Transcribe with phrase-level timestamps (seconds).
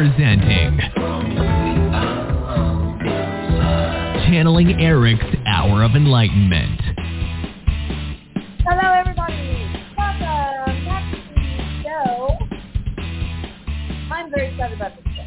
[0.00, 0.80] presenting
[4.30, 6.80] Channeling Erik's Hour of Enlightenment.
[8.66, 9.68] Hello, everybody.
[9.98, 12.38] Welcome back to the show.
[14.10, 15.26] I'm very excited about this show.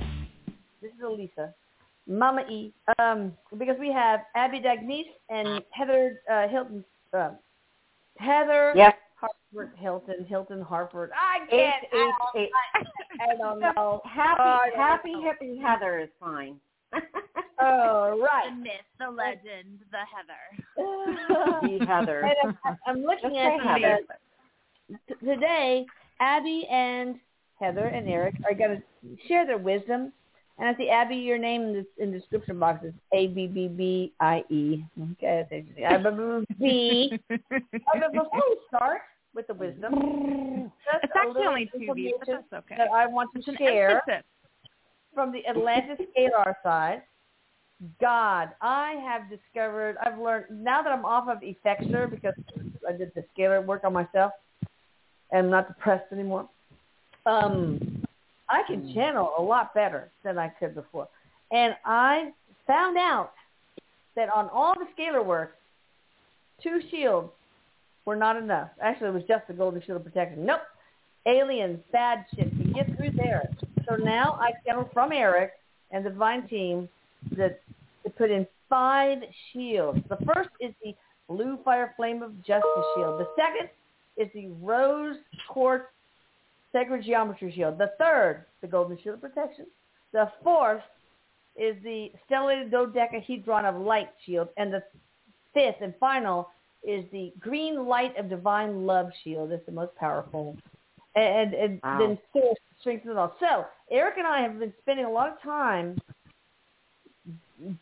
[0.81, 1.53] This is Elisa,
[2.07, 6.83] Mama E, um, because we have Abbie D'Agnese and Heather uh, Hilton.
[7.15, 7.33] Uh,
[8.17, 8.95] Heather Yes.
[9.23, 11.11] Hartford Hilton, Hilton Hartford.
[11.15, 11.83] I can't.
[11.93, 11.97] Eight,
[12.35, 12.49] eight, eight.
[13.19, 14.01] I, I don't know.
[14.05, 15.21] Happy, Oh, I happy, know.
[15.21, 16.57] hippie Heather is fine.
[17.65, 18.49] Oh, right.
[18.49, 20.43] The myth, the legend, the Heather.
[20.75, 22.33] The Heather.
[22.65, 23.99] I'm, I'm looking Just at say Heather.
[25.23, 25.85] today,
[26.19, 27.15] Abbie and
[27.59, 30.11] Heather and Erik are going to share their wisdom.
[30.57, 33.47] And I see Abbie, your name in the, in the description box is A B
[33.47, 34.83] B B I E.
[35.13, 35.85] Okay, that's interesting.
[35.85, 37.19] I B B.
[37.29, 37.37] Uh,
[37.93, 39.01] But before we start
[39.35, 39.93] with the wisdom,
[41.01, 42.75] It's actually only two but that's okay.
[42.77, 44.01] that I want to an share
[45.13, 47.01] from the Atlantis Scalar side.
[47.99, 52.33] God, I have discovered, I've learned, now that I'm off of Effexor because
[52.87, 54.31] I did the scalar work on myself
[55.31, 56.47] and I'm not depressed anymore,
[57.25, 58.05] um,
[58.49, 61.09] I can channel a lot better than I could before.
[61.51, 62.31] And I
[62.67, 63.33] found out
[64.15, 65.55] that on all the scalar work,
[66.61, 67.31] two shields
[68.05, 68.69] were not enough.
[68.81, 70.45] Actually, it was just the golden shield of protection.
[70.45, 70.61] Nope.
[71.25, 72.51] Aliens, bad shit.
[72.57, 73.49] To get through there.
[73.87, 75.51] So now I channel from Erik
[75.91, 76.89] and the Divine team
[77.37, 77.61] that
[78.03, 79.19] to put in five
[79.51, 79.99] shields.
[80.09, 80.93] The first is the
[81.29, 83.19] Blue Fire Flame of Justice shield.
[83.19, 83.69] The second
[84.17, 85.17] is the Rose
[85.47, 85.85] Quartz
[86.73, 87.77] Sacred Geometry shield.
[87.77, 89.67] The third, the Golden Shield of Protection.
[90.11, 90.81] The fourth
[91.55, 94.49] is the Stellated Dodecahedron of Light shield.
[94.57, 94.83] And the
[95.53, 96.49] fifth and final
[96.87, 99.51] is the Green Light of Divine Love shield.
[99.51, 100.57] It's the most powerful.
[101.15, 101.99] And, and Wow.
[101.99, 103.35] then source strengthens it all.
[103.39, 106.01] So Erik and I have been spending a lot of time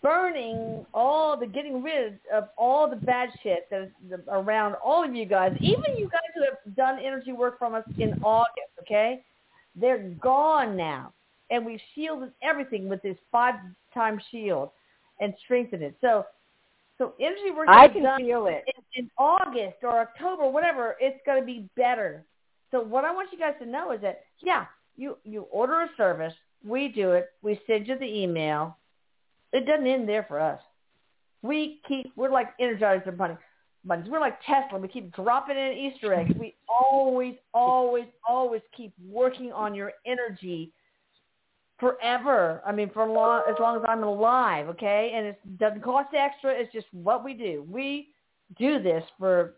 [0.01, 5.15] burning all the getting rid of all the bad shit that is around all of
[5.15, 9.23] you guys, even you guys who have done energy work from us in August, okay?
[9.75, 11.13] They're gone now.
[11.49, 13.55] And we've shielded everything with this five
[13.93, 14.69] time shield
[15.19, 15.95] and strengthened it.
[16.01, 16.25] So
[17.01, 18.63] so energy work I can done feel it.
[18.67, 22.23] in, in August or October, whatever, it's going to be better.
[22.69, 25.89] So what I want you guys to know is that, yeah, you, you order a
[25.97, 28.77] service, we do it, we send you the email.
[29.51, 30.61] It doesn't end there for us.
[31.41, 33.35] We keep, we're like Energizer bunny,
[33.83, 34.07] bunnies.
[34.07, 34.77] We're like Tesla.
[34.77, 36.35] We keep dropping in Easter eggs.
[36.39, 40.71] We always, always, always keep working on your energy
[41.81, 42.61] forever.
[42.65, 45.11] I mean, for long, as long as I'm alive, okay?
[45.13, 46.51] And it doesn't cost extra.
[46.51, 47.65] It's just what we do.
[47.67, 48.09] We
[48.57, 49.55] do this for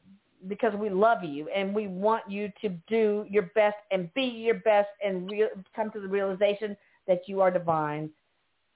[0.47, 4.55] because we love you and we want you to do your best and be your
[4.55, 6.75] best and real, come to the realization
[7.07, 8.09] that you are divine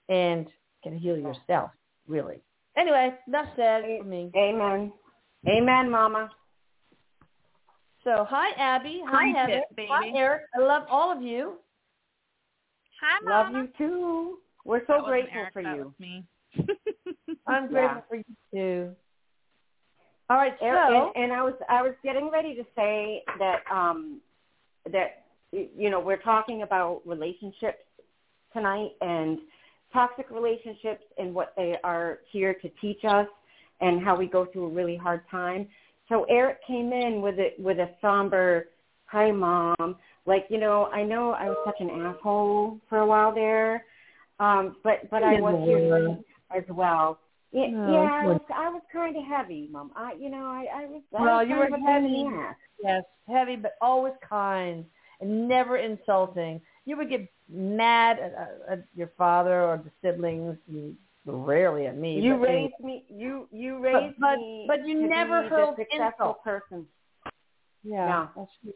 [0.10, 0.48] and
[0.84, 1.72] can heal yourself,
[2.08, 2.42] really.
[2.78, 4.32] Anyway, enough said for me.
[4.38, 4.92] Amen.
[5.48, 6.30] Amen, Mama.
[8.04, 9.02] So, hi, Abbie.
[9.06, 9.54] Hi, Preach Heather.
[9.54, 9.90] it, baby.
[9.92, 10.44] Hi, Erik.
[10.56, 11.56] I love all of you.
[13.02, 14.38] Hi, Love you too.
[14.66, 15.94] We're so That grateful Erik, for you.
[16.00, 16.26] me.
[17.48, 18.96] I'm grateful for you, too.
[20.30, 20.66] All right, so...
[20.66, 24.20] And, and I was I was getting ready to say that um
[24.92, 27.80] that you know we're talking about relationships
[28.52, 29.40] tonight and
[29.94, 33.28] toxic relationships and what they are here to teach us
[33.80, 35.68] and how we go through a really hard time.
[36.10, 38.68] So Erik came in with it with a somber,
[39.08, 39.96] "Hi, mom."
[40.26, 43.86] Like you know, I know I was such an asshole for a while there,
[44.40, 46.18] um, but but I was here
[46.56, 47.20] as well.
[47.52, 49.92] Yeah, No, yeah, I was I was kind of heavy, mom.
[49.96, 52.26] I you know I I was I Well, was you were heavy.
[52.28, 52.56] ass.
[52.84, 54.86] Yes, heavy, but always kind
[55.22, 56.62] and never insulting.
[56.86, 61.98] You would get mad at, uh, at your father or the siblings, and rarely at
[61.98, 62.20] me.
[62.20, 63.06] You but raised me.
[63.10, 64.66] You you raised but- me.
[64.68, 66.44] but you to never the successful insult.
[66.44, 66.86] person.
[67.84, 68.30] Yeah, No.
[68.36, 68.74] that's true.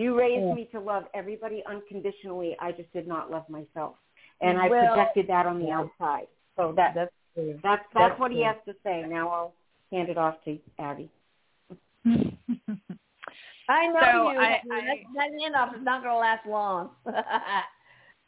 [0.00, 0.54] You raised Yeah.
[0.54, 2.56] me to love everybody unconditionally.
[2.58, 3.96] I just did not love myself,
[4.40, 5.80] and I Well- projected that on the Yeah.
[5.80, 6.26] outside.
[6.56, 7.52] So that That's true.
[7.62, 9.02] that's that's, that's what he has to say.
[9.02, 9.54] Now I'll
[9.92, 11.10] hand it off to Abbie.
[13.68, 14.38] I know So you.
[14.38, 16.90] I- that, I- that, that handoff is not going to last long.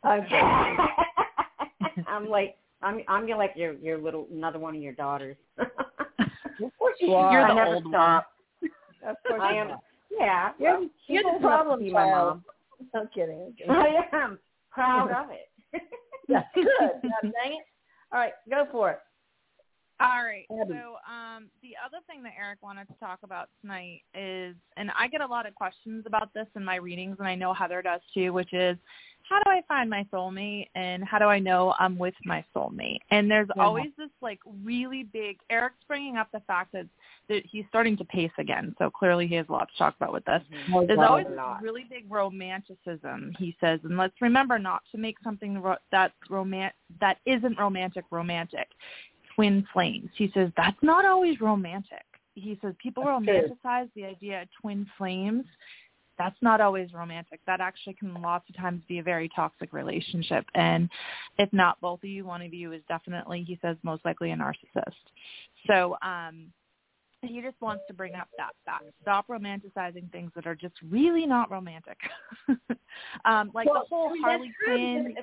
[0.05, 2.05] I'm kidding.
[2.07, 5.37] I'm like I'm I'm like your your little another one of your daughters.
[5.57, 5.69] Of
[6.79, 7.33] course you are.
[7.33, 8.23] You're I the never old one.
[9.07, 9.71] Of course I you am.
[9.71, 9.81] are.
[10.19, 12.45] Yeah, You're, well, she's you're the old enough to problem be my mom.
[12.95, 13.43] I'm kidding.
[13.47, 13.71] I'm kidding.
[13.71, 14.39] I am
[14.71, 15.49] proud of it.
[16.29, 16.67] Yeah, good.
[16.79, 17.67] God dang it.
[18.13, 18.99] All right, go for it.
[20.01, 20.47] All right.
[20.51, 20.73] Abbie.
[20.73, 25.09] So um, the other thing that Erik wanted to talk about tonight is, and I
[25.09, 28.01] get a lot of questions about this in my readings, and I know Heather does
[28.15, 28.77] too, which is
[29.33, 32.99] how do I find my soulmate and how do I know I'm with my soulmate?
[33.11, 33.63] And there's Yeah.
[33.63, 35.39] always this like really big.
[35.49, 36.87] Erik's bringing up the fact that
[37.29, 40.13] that he's starting to pace again, so clearly he has a lot to talk about
[40.13, 40.43] with this.
[40.75, 44.99] Oh, There's always a this really big romanticism, he says, and let's remember not to
[44.99, 48.69] make something ro- that's roman- that isn't romantic romantic.
[49.35, 50.11] Twin flames.
[50.15, 52.05] He says that's not always romantic.
[52.35, 53.57] He says people That's true.
[53.65, 55.45] romanticize the idea of twin flames.
[56.19, 57.41] That's not always romantic.
[57.47, 60.45] That actually can lots of times be a very toxic relationship.
[60.55, 60.89] And
[61.39, 64.37] if not both of you, one of you is definitely, he says, most likely a
[64.37, 64.93] narcissist.
[65.67, 66.53] So um,
[67.23, 68.85] he just wants to bring up that fact.
[69.03, 71.99] Stop romanticizing things that are just really not romantic.
[73.25, 75.15] um, like Well, the whole Harley Quinn.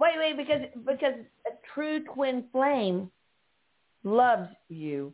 [0.00, 1.14] Wait, wait, because because
[1.46, 3.10] a true twin flame
[4.04, 5.12] loves you,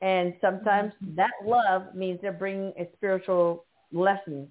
[0.00, 1.16] and sometimes Mm-hmm.
[1.16, 4.50] that love means they're bringing a spiritual lesson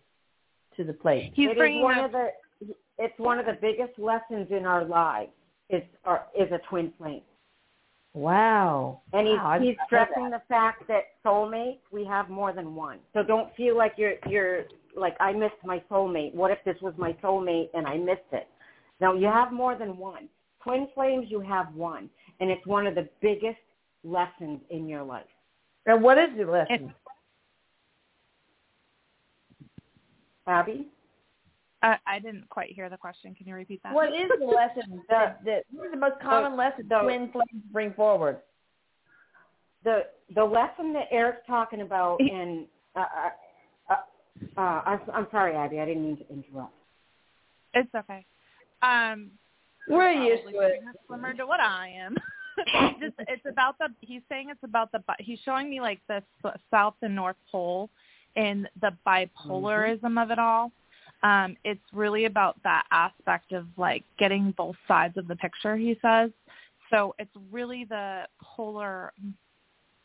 [0.78, 1.32] to the plate.
[1.36, 2.30] He's It is bringing one up of the
[2.98, 5.32] it's one of the biggest lessons in our lives
[5.70, 7.22] is are, is a twin flame.
[8.14, 9.02] Wow.
[9.12, 13.00] And he's Wow, he's stressing the fact that soulmates we have more than one.
[13.14, 14.64] So don't feel like you're you're
[14.96, 16.34] like I missed my soulmate.
[16.34, 18.48] What if this was my soulmate and I missed it?
[19.02, 20.30] No, you have more than one.
[20.64, 23.60] Twin flames you have one, and it's one of the biggest
[24.04, 25.26] lessons in your life.
[25.86, 26.94] And what is the lesson?
[30.48, 30.88] Abbie,
[31.82, 33.36] I, I didn't quite hear the question.
[33.36, 33.94] Can you repeat that?
[33.94, 37.64] What is the lesson that, that what is the most common lesson the- twin flames
[37.72, 38.38] bring forward?
[39.86, 40.02] the
[40.34, 42.66] the lesson that Erik's talking about, and
[42.96, 46.74] uh, uh, uh, uh, I'm, I'm sorry, Abbie, I didn't mean to interrupt.
[47.74, 48.26] It's okay.
[48.82, 49.32] Um,
[49.88, 50.56] We're probably used to it.
[50.56, 52.16] pretty much Similar to what I am.
[53.00, 53.88] Just it's about the.
[54.02, 55.02] He's saying it's about the.
[55.20, 56.24] He's showing me like the
[56.72, 57.90] south and north pole,
[58.36, 60.72] and the bipolarism of it all.
[61.24, 65.76] Um, it's really about that aspect of like getting both sides of the picture.
[65.76, 66.32] He says.
[66.92, 69.12] So it's really the polar.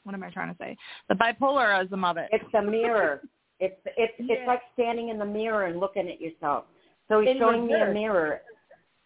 [0.04, 0.76] What am I trying to say?
[1.08, 2.28] The bipolarism of it.
[2.32, 3.22] It's the mirror.
[3.62, 4.36] It's it's Yeah.
[4.36, 6.64] it's like standing in the mirror and looking at yourself.
[7.08, 8.40] So he's In showing me a mirror.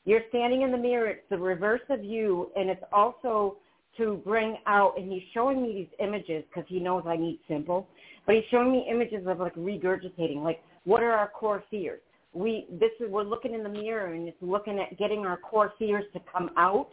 [0.04, 1.08] You're standing in the mirror.
[1.08, 3.56] It's the reverse of you, and it's also
[3.96, 4.96] to bring out.
[4.96, 7.88] And he's showing me these images because he knows I need simple.
[8.26, 10.42] But he's showing me images of like regurgitating.
[10.42, 12.00] Like, what are our core fears?
[12.32, 15.72] We this is we're looking in the mirror and it's looking at getting our core
[15.78, 16.88] fears to come out.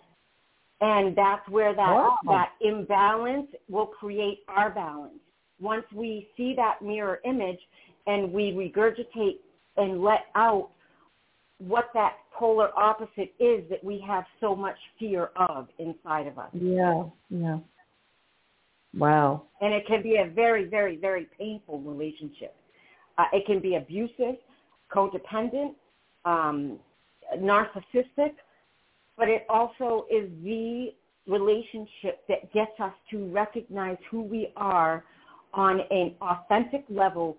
[0.81, 2.17] And that's where that Wow.
[2.25, 5.19] that imbalance will create our balance
[5.59, 7.59] once we see that mirror image
[8.07, 9.37] and we regurgitate
[9.77, 10.69] and let out
[11.59, 16.49] what that polar opposite is that we have so much fear of inside of us.
[16.53, 17.59] Yeah, yeah.
[18.97, 19.43] Wow.
[19.61, 22.55] And it can be a very, very, very painful relationship.
[23.17, 24.35] Uh, it can be abusive,
[24.93, 25.75] codependent,
[26.25, 26.79] um,
[27.37, 28.33] narcissistic,
[29.17, 30.93] but it also is the
[31.27, 35.03] relationship that gets us to recognize who we are
[35.53, 37.37] on an authentic level,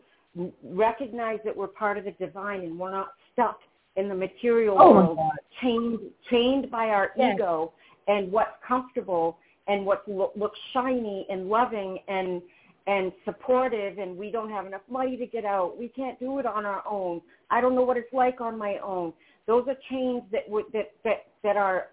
[0.64, 3.58] recognize that we're part of the divine and we're not stuck
[3.96, 5.18] in the material Oh, world,
[5.60, 5.98] chained
[6.30, 7.34] chained by our Yes.
[7.34, 7.72] ego
[8.08, 9.38] and what's comfortable
[9.68, 12.42] and what lo- looks shiny and loving and
[12.86, 15.78] and supportive and we don't have enough money to get out.
[15.78, 17.20] We can't do it on our own.
[17.50, 19.12] I don't know what it's like on my own.
[19.46, 21.86] Those are chains that would that that that our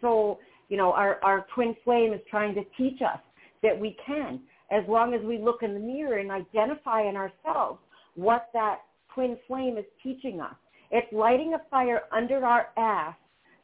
[0.00, 3.20] soul, you know, our our twin flame is trying to teach us
[3.62, 7.78] that we can as long as we look in the mirror and identify in ourselves
[8.14, 8.80] what that
[9.14, 10.54] twin flame is teaching us.
[10.90, 13.16] It's lighting a fire under our ass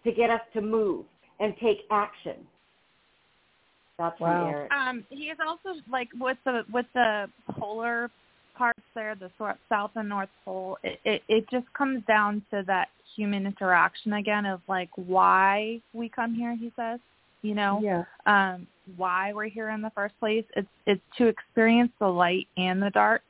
[0.04, 1.04] to get us to move
[1.38, 2.46] and take action.
[4.00, 4.48] That's from Wow.
[4.48, 4.72] Erik.
[4.72, 8.10] Um, he is also like with the with the polar
[8.54, 10.78] parts there, the sort south and north pole.
[10.82, 16.08] It, it it just comes down to that human interaction again of like why we
[16.08, 16.56] come here.
[16.56, 16.98] He says,
[17.42, 18.04] you know, Yeah.
[18.24, 18.66] um,
[18.96, 20.44] why we're here in the first place.
[20.56, 23.22] It's it's to experience the light and the dark.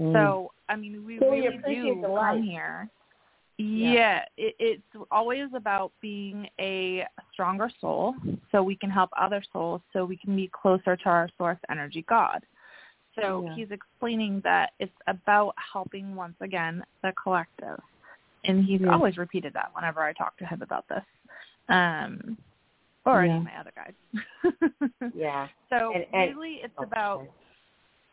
[0.00, 0.12] Mm.
[0.12, 2.88] So I mean, we So we really appreciate do the come here.
[3.56, 3.92] Yeah.
[3.92, 8.14] Yeah, it, it's always about being a stronger soul,
[8.50, 12.04] so we can help other souls, so we can be closer to our source energy,
[12.08, 12.42] God.
[13.14, 13.54] So Yeah.
[13.54, 17.80] he's explaining that it's about helping once again the collective,
[18.44, 18.92] and he's Yeah.
[18.92, 21.04] always repeated that whenever I talk to him about this,
[21.68, 22.36] um,
[23.06, 23.94] or any of my other guys.
[25.14, 25.46] Yeah.
[25.70, 27.30] So And- and- really, it's Oh, about sorry.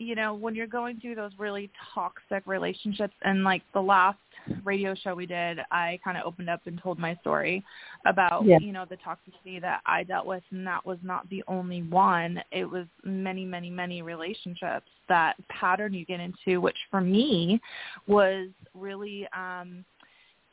[0.02, 4.18] You know, when you're going through those really toxic relationships and like the last
[4.64, 7.64] radio show we did, I kind of opened up and told my story
[8.06, 8.58] about, Yeah.
[8.60, 12.42] you know, the toxicity that I dealt with and that was not the only one.
[12.52, 17.62] It was many, many, many relationships that pattern you get into, which for me
[18.08, 19.86] was really um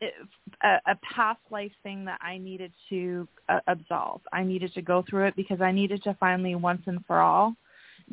[0.01, 0.15] it,
[0.63, 4.21] a, a past life thing that I needed to uh, absolve.
[4.33, 7.57] I needed to go through it because I needed to finally once and for all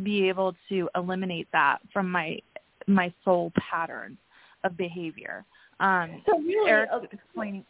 [0.03, 2.39] be able to eliminate that from my
[2.87, 4.17] my soul pattern
[4.63, 5.45] of behavior.
[5.79, 7.07] Um, so really, Erik okay.
[7.11, 7.65] explaining.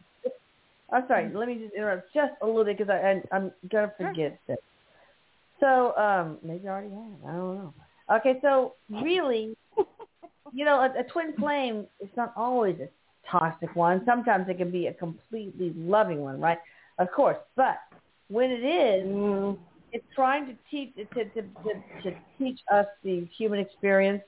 [0.92, 1.32] I'm sorry.
[1.34, 4.58] Let me just interrupt just a little bit because I, I I'm gonna forget this.
[5.60, 7.30] So um, maybe I already have.
[7.30, 7.74] I don't know.
[8.18, 9.58] Okay, so really,
[10.54, 12.88] you know, a, a twin flame is not always a
[13.30, 14.04] toxic one.
[14.06, 16.60] Sometimes it can be a completely loving one, right?
[17.00, 17.78] Of course, but
[18.30, 19.58] when it is, Mm,
[19.92, 21.42] it's trying to teach to to, to,
[22.04, 24.22] to teach us the human experience.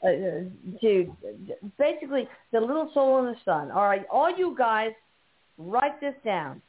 [0.00, 0.44] Uh,
[0.80, 1.12] to
[1.76, 3.72] basically the little soul in the sun.
[3.72, 4.92] All right, all you guys,
[5.58, 6.62] write this down.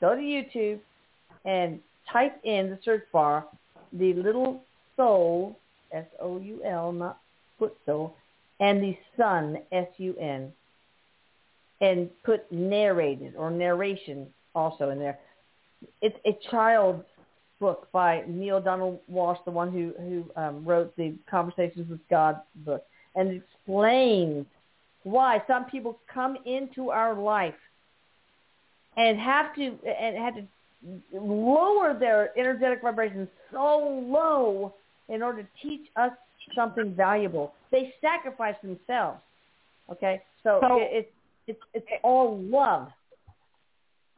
[0.00, 0.80] Go to YouTube
[1.44, 1.78] and
[2.12, 3.46] type in the search bar
[3.92, 4.60] the little
[4.96, 5.56] soul
[5.92, 7.20] S O U L, not
[7.60, 8.16] foot soul,
[8.58, 10.52] and the sun S U N,
[11.80, 15.18] and put narrated or narration also in there.
[16.02, 17.04] It's a child's
[17.60, 22.40] book by Neale Donald Walsch, the one who who um, wrote the Conversations with God
[22.56, 22.84] book,
[23.14, 24.46] and explains
[25.04, 27.54] why some people come into our life
[28.96, 30.42] and have to and have to
[31.12, 34.74] lower their energetic vibrations so low
[35.08, 36.12] in order to teach us
[36.54, 37.54] something valuable.
[37.70, 39.20] They sacrifice themselves.
[39.90, 41.12] Okay, so, So- it, it's
[41.48, 42.88] it's it's all love.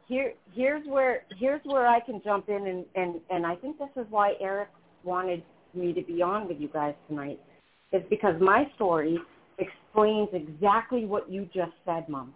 [0.09, 3.91] Here here's where here's where I can jump in and, and, and I think this
[3.97, 4.71] is why Erik
[5.05, 5.43] wanted
[5.75, 7.39] me to be on with you guys tonight
[7.93, 9.19] is because my story
[9.59, 12.35] explains exactly what you just said, Mom.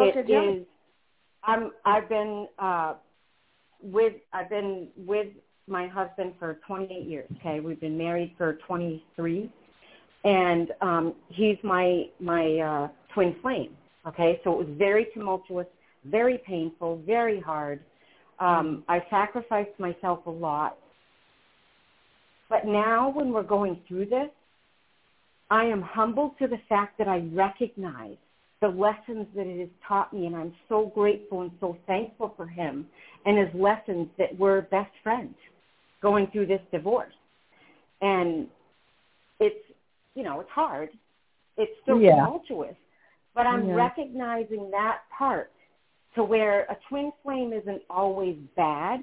[0.00, 0.66] Okay, It is
[1.44, 2.94] I'm I've been uh
[3.82, 5.28] with I've been with
[5.68, 7.28] my husband for 28 years.
[7.38, 9.50] Okay, we've been married for 23,
[10.24, 13.76] and um, he's my my uh, twin flame.
[14.06, 15.66] Okay, so it was very tumultuous,
[16.10, 17.80] very painful, very hard.
[18.40, 20.76] Um, I sacrificed myself a lot,
[22.48, 24.30] but now when we're going through this,
[25.50, 28.16] I am humbled to the fact that I recognize
[28.60, 32.46] the lessons that it has taught me, and I'm so grateful and so thankful for
[32.46, 32.86] him
[33.24, 35.34] and his lessons that we're best friends
[36.02, 37.14] going through this divorce.
[38.00, 38.48] And
[39.40, 39.64] it's,
[40.14, 40.90] you know, it's hard.
[41.56, 42.16] It's still Yeah.
[42.16, 42.76] tumultuous.
[43.34, 43.74] But I'm Yeah.
[43.74, 45.52] recognizing that part
[46.14, 49.00] to where a twin flame isn't always bad.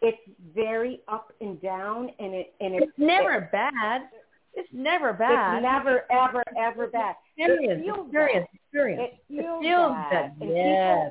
[0.00, 0.18] It's
[0.54, 4.02] very up and down, and it and It's never bad.
[4.54, 5.56] It's never bad.
[5.56, 7.14] It's never, ever, ever bad.
[7.38, 8.60] experience, it feels experience, bad.
[8.66, 9.02] experience.
[9.14, 10.38] It feels, feels bad.
[10.40, 10.48] bad.
[10.48, 11.10] Yes.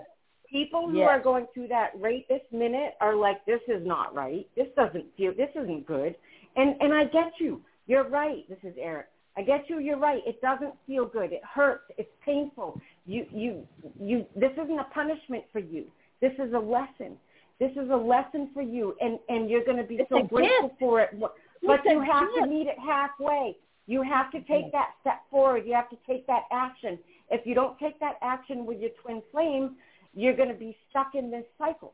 [0.50, 1.10] people, people who Yes.
[1.10, 4.48] are going through that right this minute are like, this is not right.
[4.56, 6.16] This doesn't feel, this isn't good.
[6.56, 7.62] And and I get you.
[7.88, 8.48] You're right.
[8.50, 9.08] This is Erik.
[9.38, 9.80] I get you.
[9.80, 10.22] You're right.
[10.26, 11.32] It doesn't feel good.
[11.32, 11.84] It hurts.
[11.98, 12.80] It's painful.
[13.06, 13.68] You you
[14.00, 14.26] you.
[14.36, 15.86] This isn't a punishment for you.
[16.20, 17.18] This is a lesson.
[17.60, 20.70] This is a lesson for you, and and you're going to be It's so grateful
[20.70, 20.80] gift.
[20.80, 21.10] for it.
[21.20, 23.56] But It's you have to meet it halfway.
[23.88, 25.64] You have to take that step forward.
[25.66, 27.00] You have to take that action.
[27.30, 29.76] If you don't take that action with your twin flame,
[30.14, 31.94] you're going to be stuck in this cycle.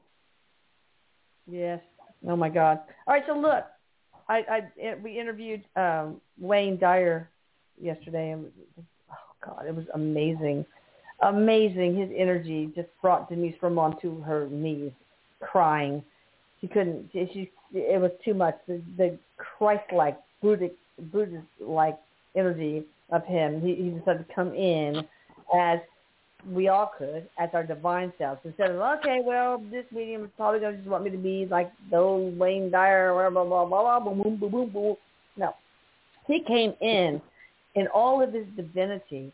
[1.47, 1.79] Yes.
[2.27, 2.79] Oh my God.
[3.07, 3.23] All right.
[3.27, 3.65] So look,
[4.29, 7.29] I, I we interviewed um, Wayne Dyer
[7.81, 8.51] yesterday, and
[9.11, 9.15] oh
[9.45, 10.65] God, it was amazing,
[11.21, 11.95] amazing.
[11.95, 14.91] His energy just brought Denise Vermont to her knees,
[15.39, 16.03] crying.
[16.59, 17.09] She couldn't.
[17.13, 18.57] She, she it was too much.
[18.67, 20.75] The, the Christ-like, Buddhist,
[21.11, 21.97] Buddhist-like
[22.35, 23.61] energy of him.
[23.61, 25.05] He, he decided to come in
[25.55, 25.79] as
[26.49, 30.59] we all could as our divine selves instead of okay, well, this medium is probably
[30.61, 33.99] to just want me to be like the old Wayne Dyer, blah blah blah blah,
[33.99, 34.95] boom boom boom boom boom.
[35.35, 35.53] No,
[36.25, 37.21] he came in
[37.75, 39.31] in all of his divinity,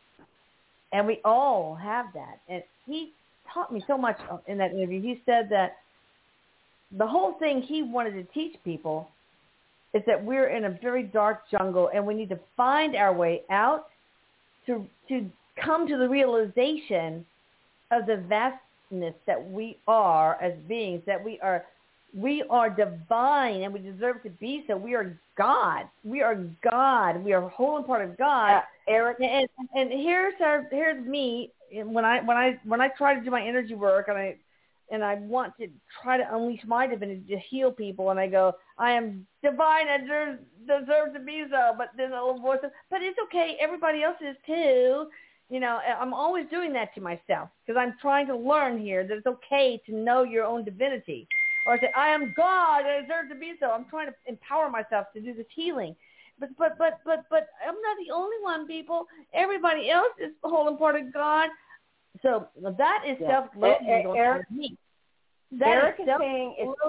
[0.91, 2.39] and we all have that.
[2.49, 3.11] And he
[3.53, 4.17] taught me so much
[4.47, 5.01] in that interview.
[5.01, 5.77] He said that
[6.97, 9.09] the whole thing he wanted to teach people
[9.93, 13.43] is that we're in a very dark jungle, and we need to find our way
[13.49, 13.87] out
[14.65, 15.29] to to
[15.61, 17.25] come to the realization
[17.91, 21.65] of the vastness that we are as beings, that we are
[22.15, 24.77] we are divine and we deserve to be so.
[24.77, 25.87] We are God.
[26.03, 27.23] We are God.
[27.23, 28.57] We are whole and part of God.
[28.57, 33.15] Uh, Erik, And and here's our here's me when I when I when I try
[33.15, 34.35] to do my energy work and I
[34.91, 35.67] and I want to
[36.01, 39.97] try to unleash my divinity to heal people and I go, I am divine, I
[39.97, 44.03] deserve, deserve to be so, but then a little voice says, but it's okay, everybody
[44.03, 45.07] else is too.
[45.53, 49.17] You know, I'm always doing that to myself because I'm trying to learn here that
[49.17, 51.27] it's okay to know your own divinity.
[51.67, 53.69] Or I say, I am God, I deserve to be so.
[53.69, 55.95] I'm trying to empower myself to do this healing.
[56.39, 59.05] But but but but but I'm not the only one, people.
[59.35, 61.49] Everybody else is the whole and part of God.
[62.23, 63.27] So that is Yeah.
[63.27, 63.87] self-loathing.
[63.87, 64.75] E- e- Erik- me.
[65.51, 66.81] That Erik is saying it's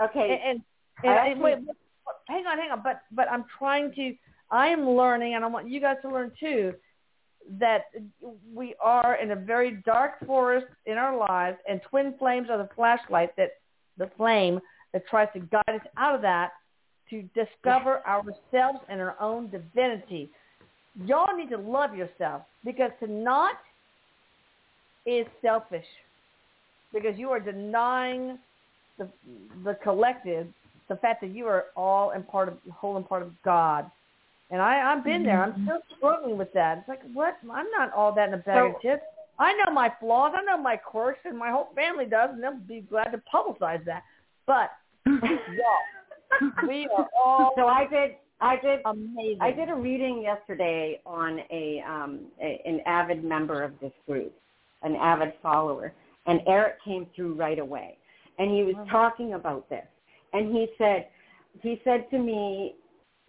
[0.00, 0.40] okay.
[0.50, 0.62] And,
[1.02, 1.76] and, and, wait, wait,
[2.28, 2.80] hang on, hang on.
[2.80, 4.14] But but I'm trying to.
[4.52, 6.74] I am learning, and I want you guys to learn too,
[7.58, 7.84] that
[8.54, 12.68] we are in a very dark forest in our lives, and twin flames are the
[12.74, 13.50] flashlight that
[13.98, 14.60] the flame
[14.92, 16.52] that tries to guide us out of that
[17.10, 20.30] to discover ourselves and our own divinity.
[21.04, 23.56] Y'all need to love yourself because to not
[25.06, 25.84] is selfish
[26.92, 28.38] because you are denying
[28.98, 29.08] the
[29.64, 30.46] the collective
[30.88, 33.90] the fact that you are all and part of whole and part of God.
[34.50, 35.42] And I, I've been there.
[35.42, 36.78] I'm still struggling with that.
[36.78, 37.38] It's like what?
[37.50, 39.02] I'm not all that in a bag of chips.
[39.38, 40.32] I know my flaws.
[40.36, 43.84] I know my quirks, and my whole family does, and they'll be glad to publicize
[43.86, 44.02] that.
[44.46, 44.70] But
[45.06, 48.12] y'all, we are all So I did.
[48.40, 48.80] I did.
[48.84, 49.38] amazing.
[49.40, 54.34] I did a reading yesterday on a, um, a an avid member of this group,
[54.82, 55.94] an avid follower,
[56.26, 57.96] and Erik came through right away,
[58.38, 59.86] and he was talking about this,
[60.32, 61.06] and he said,
[61.62, 62.74] he said to me,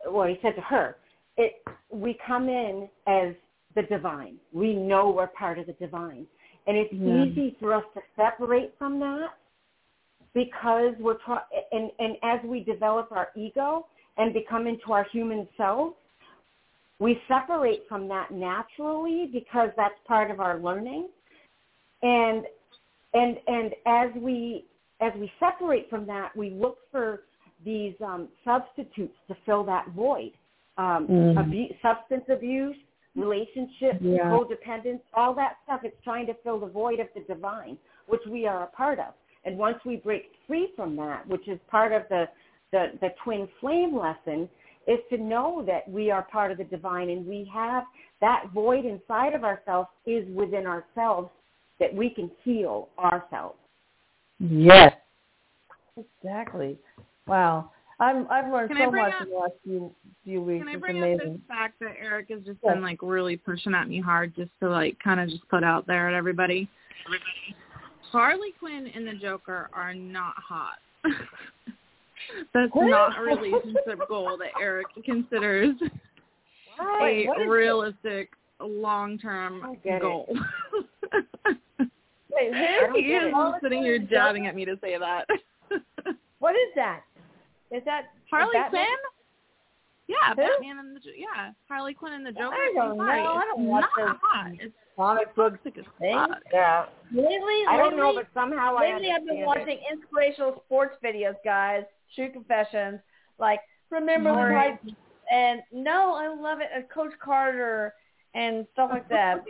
[0.10, 0.98] well, he said to her,
[1.38, 3.34] it we come in as
[3.75, 4.38] the divine.
[4.54, 6.25] We know we're part of the divine,
[6.68, 7.24] and it's Yeah.
[7.24, 9.34] easy for us to separate from that
[10.34, 13.88] because we're try- and and as we develop our ego
[14.18, 15.96] and become into our human self,
[17.00, 21.10] we separate from that naturally because that's part of our learning.
[22.01, 22.48] And
[23.13, 24.65] and and as we
[25.01, 27.24] as we separate from that, we look for
[27.63, 30.32] these um, substitutes to fill that void.
[30.77, 31.38] Um, Mhm.
[31.38, 32.75] abu- substance abuse,
[33.15, 34.29] relationship, Yeah.
[34.29, 35.86] codependence, all that stuff.
[35.86, 37.77] It's trying to fill the void of the divine,
[38.08, 39.13] which we are a part of.
[39.46, 42.27] And once we break free from that, which is part of the,
[42.72, 44.50] the, the twin flame lesson,
[44.88, 47.86] is to know that we are part of the divine and we have
[48.22, 51.29] that void inside of ourselves is within ourselves
[51.80, 53.58] that we can heal ourselves.
[54.39, 54.93] Yes.
[55.97, 56.78] Exactly.
[57.28, 57.71] Wow.
[57.99, 59.91] I'm I've learned Can so much up- in the last few
[60.23, 60.62] few weeks.
[60.62, 61.34] Can I it's bring up amazing.
[61.34, 62.73] this fact that Erik has just Yeah.
[62.73, 65.88] been like really pushing at me hard just to like kind of just put out
[65.88, 66.67] there at everybody?
[68.12, 70.77] Harley Quinn and the Joker are not hot.
[72.53, 72.88] That's What?
[72.88, 75.75] not a relationship goal that Erik considers
[76.99, 77.49] Wait, a what is it?
[77.49, 78.29] realistic
[78.60, 80.01] long-term don't get it.
[80.01, 80.27] goal.
[82.31, 82.55] Wait, who?
[82.58, 85.27] I don't he is sitting here jabbing at me to say that.
[86.39, 87.01] What is that?
[87.76, 88.86] Is that Harley Batman?
[88.86, 88.98] Quinn?
[90.08, 90.42] Yeah, Who?
[90.42, 92.56] Batman and the Jo- yeah, Harley Quinn and the Joker.
[92.56, 93.34] I don't I'm know.
[93.34, 94.52] I don't watch not those hot.
[94.60, 96.28] It's comic book toxic as things?
[96.30, 96.42] fuck.
[96.54, 96.86] Yeah.
[97.12, 99.46] Lately, I don't know, but somehow I lately I've been understand it.
[99.46, 101.84] watching inspirational sports videos, guys.
[102.16, 103.00] True confessions,
[103.40, 103.60] like
[103.90, 104.80] remember the Boring.
[105.32, 106.70] And no, I love it.
[106.74, 107.94] And Coach Carter
[108.36, 109.44] and stuff like that.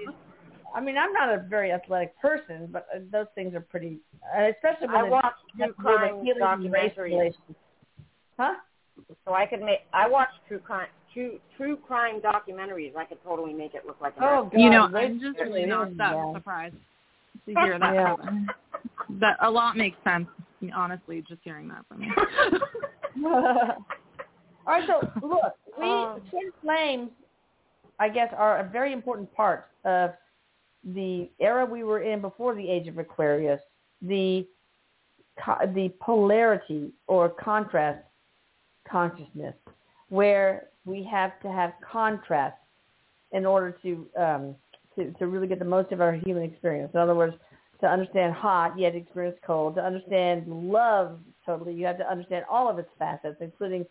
[0.74, 4.00] I mean, I'm not a very athletic person, but uh, those things are pretty,
[4.36, 6.92] uh, especially when I they watch have true to do with crime healing and race
[6.98, 7.58] documentaries, relations.
[8.38, 8.56] Huh?
[9.26, 9.80] so I could make.
[9.94, 12.96] I watch true crime, true true crime documentaries.
[12.96, 14.50] I could totally make it look like a Oh.
[14.52, 14.60] God.
[14.60, 16.34] You know, wait I'm just till really it not that yeah.
[16.34, 16.76] surprised
[17.46, 17.94] to hear that.
[17.94, 18.16] Yeah.
[19.20, 20.28] That a lot makes sense,
[20.76, 22.12] honestly, just hearing that from you.
[23.26, 23.76] All
[24.68, 27.12] right, so look, we Um, twin flames,
[28.00, 30.12] I guess, are a very important part of
[30.84, 33.62] the era we were in before the age of Aquarius.
[34.02, 34.48] The
[35.74, 38.04] the polarity or contrast
[38.90, 39.56] consciousness,
[40.10, 42.58] where we have to have contrast
[43.32, 44.56] in order to um,
[44.96, 46.92] to to really get the most of our human experience.
[46.94, 47.36] In other words,
[47.82, 49.76] to understand hot, to experience cold.
[49.76, 53.86] To understand love totally, you have to understand all of its facets, including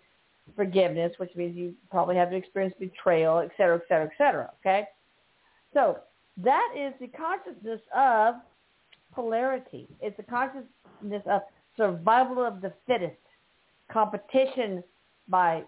[0.56, 4.50] forgiveness, which means you probably have to experience betrayal, et cetera, et cetera, et cetera.
[4.60, 4.84] Okay?
[5.72, 5.98] So
[6.38, 8.36] that is the consciousness of
[9.14, 9.86] polarity.
[10.00, 11.42] It's the consciousness of
[11.76, 13.16] survival of the fittest,
[13.94, 14.82] competition
[15.28, 15.62] by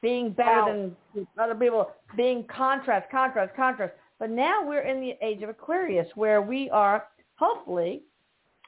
[0.00, 3.94] being better than other people, being contrast, contrast, contrast.
[4.20, 8.02] But now we're in the age of Aquarius where we are hopefully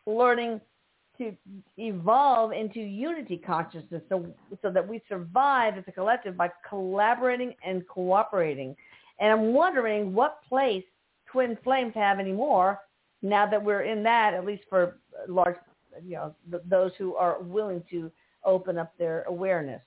[0.07, 0.61] learning
[1.18, 1.37] to
[1.76, 4.26] evolve into unity consciousness so,
[4.62, 8.74] so that we survive as a collective by collaborating and cooperating.
[9.20, 10.85] And I'm wondering what place
[11.31, 12.81] twin flames have anymore
[13.22, 14.96] now that we're in that, at least for
[15.29, 15.57] large,
[16.03, 18.11] you know, th- those who are willing to
[18.44, 19.83] open up their awareness.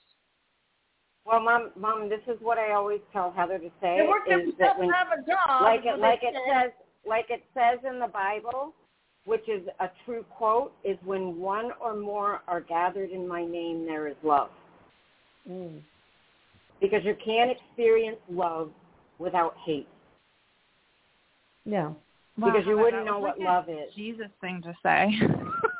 [1.25, 4.49] Well, mom, mom, this is what I always tell Heather to say It works if
[4.49, 5.61] is that when, have a job.
[5.61, 6.53] like it, like it say.
[6.53, 6.71] says,
[7.07, 8.73] like it says in the Bible,
[9.25, 13.85] which is a true quote, is when one or more are gathered in my name,
[13.85, 14.49] there is love.
[15.49, 15.81] Mm.
[16.81, 18.71] Because you can't experience love
[19.17, 19.87] without hate.
[21.65, 21.93] Yeah.
[22.37, 23.93] Wow, because you wouldn't know what love is.
[23.95, 25.13] Jesus thing to say.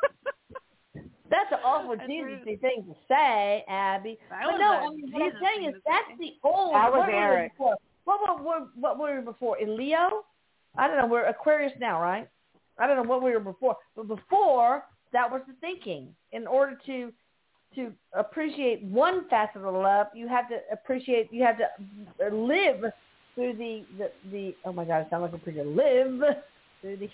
[1.82, 4.18] That's an awful Jesus thing to say, Abbie.
[4.30, 6.74] But no, a I mean, what I'm Jesus saying is that's the old.
[6.74, 7.52] That was what were we Erik.
[7.52, 7.76] before?
[8.04, 9.58] What, what, what, what were we before?
[9.58, 10.24] In Leo?
[10.76, 11.06] I don't know.
[11.06, 12.28] We're Aquarius now, right?
[12.78, 13.76] I don't know what we were before.
[13.96, 16.08] But before, that was the thinking.
[16.32, 17.12] In order to
[17.74, 21.66] to appreciate one facet of love, you have to appreciate, you have to
[22.34, 22.84] live
[23.34, 26.20] through the, the, the oh my God, I sound like a preacher, live
[26.80, 27.08] through the,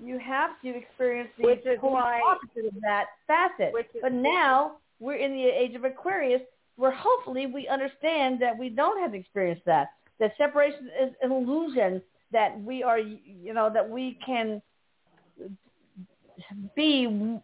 [0.00, 3.74] you have to experience the Which is why- opposite of that facet.
[3.94, 6.42] Is- but now we're in the age of Aquarius
[6.76, 9.90] where hopefully we understand that we don't have to experience that.
[10.20, 14.62] That separation is an illusion that we are, you know, that we can
[16.74, 17.38] be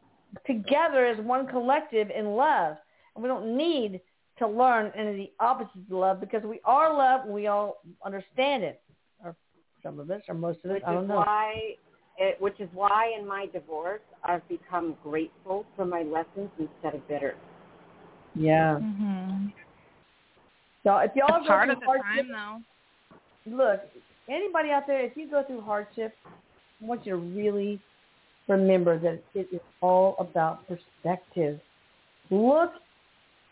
[0.46, 2.76] together as one collective in love.
[3.14, 4.00] And we don't need
[4.38, 7.80] to learn any of the opposites of love because we are love and we all
[8.04, 8.82] understand it.
[9.24, 9.36] Or
[9.82, 11.16] some of us or most of us, which I don't know.
[11.16, 11.76] why
[12.18, 17.06] it, which is why in my divorce I've become grateful for my lessons instead of
[17.08, 17.34] bitter.
[18.34, 18.78] Yeah.
[18.78, 19.46] hmm
[20.84, 22.62] So if y'all It's go part through of the hardship, time,
[23.46, 23.56] though.
[23.56, 23.80] look,
[24.28, 26.14] anybody out there, if you go through hardship,
[26.82, 27.80] I want you to really
[28.48, 31.58] remember that it is all about perspective.
[32.30, 32.72] Look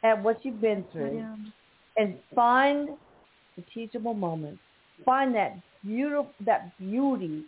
[0.04, 1.36] at what you've been through Yeah.
[1.96, 2.90] and find
[3.56, 4.60] the teachable moments.
[5.04, 7.44] Find that beautiful, that beauty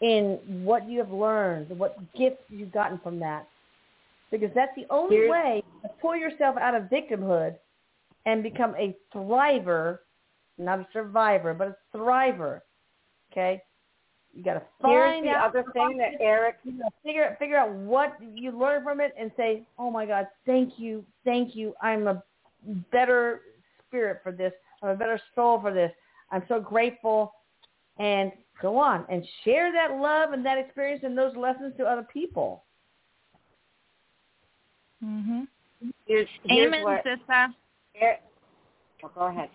[0.00, 3.48] in what you have learned, what gifts you've gotten from that.
[4.30, 7.56] Because that's the only Here's- way to pull yourself out of victimhood
[8.26, 10.00] and become a thriver,
[10.58, 12.60] not a survivor, but a thriver.
[13.32, 13.62] Okay?
[14.34, 16.56] You got to find the out other thing that Erik
[17.02, 21.04] figure figure out what you learn from it and say, "Oh my God, thank you,
[21.24, 21.74] thank you.
[21.80, 22.22] I'm a
[22.92, 23.40] better
[23.86, 24.52] spirit for this.
[24.82, 25.92] I'm a better soul for this.
[26.30, 27.34] I'm so grateful."
[27.98, 28.32] And
[28.62, 32.64] go on and share that love and that experience and those lessons to other people.
[36.06, 37.46] here's, here's Amen, what sister.
[38.00, 38.20] Erik,
[39.04, 39.48] oh, go ahead.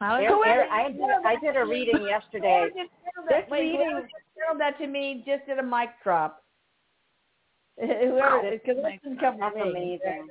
[0.00, 2.48] I was- Erik, Erik, I did I did a reading yesterday.
[2.48, 3.90] Whoever just channeled that, This wait, reading-
[4.34, 6.42] whoever that to me just did a mic drop.
[7.80, 9.98] Whoever, This because mic that didn't come That's from me.
[10.00, 10.28] amazing.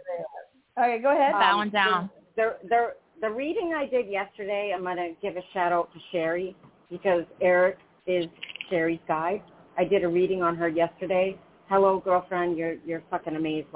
[0.78, 1.34] Okay, go ahead.
[1.36, 2.10] that Um, one down.
[2.36, 6.56] The, the the reading I did yesterday, I'm gonna give a shout out to Sherry
[6.90, 8.26] because Erik is
[8.70, 9.44] Sherry's guide.
[9.78, 11.38] I did a reading on her yesterday.
[11.70, 13.68] Hello, girlfriend, you're you're fucking amazing.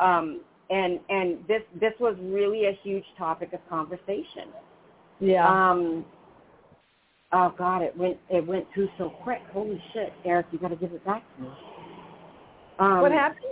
[0.00, 4.48] Um, and and this this was really a huge topic of conversation.
[5.20, 5.46] yeah.
[5.46, 6.04] Um,
[7.32, 9.42] oh God, it went it went through so quick.
[9.52, 11.48] Holy shit, Erik, you got to give it back to me.
[12.78, 13.44] Um, what happened?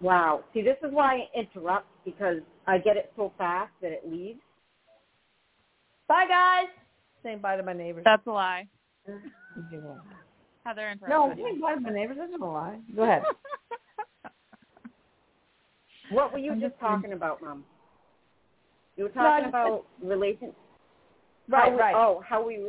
[0.00, 0.44] Wow.
[0.54, 4.40] See, this is why I interrupt because I get it so fast that it leaves.
[6.08, 6.66] Bye, guys.
[7.22, 8.02] Saying bye to my neighbors.
[8.04, 8.66] That's a lie.
[9.06, 9.98] no,
[10.64, 11.44] Heather I'm interrupted.
[11.44, 12.16] saying bye to my neighbors.
[12.18, 12.78] That's not a lie.
[12.94, 13.22] Go ahead.
[16.10, 17.64] What were you just just talking about, Mom?
[18.96, 20.52] You were No, I talking just- about relation.
[21.48, 21.94] Right, how we, right.
[21.96, 22.60] Oh, how we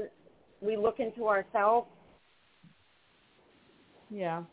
[0.62, 1.88] we look into ourselves.
[4.10, 4.44] Yeah.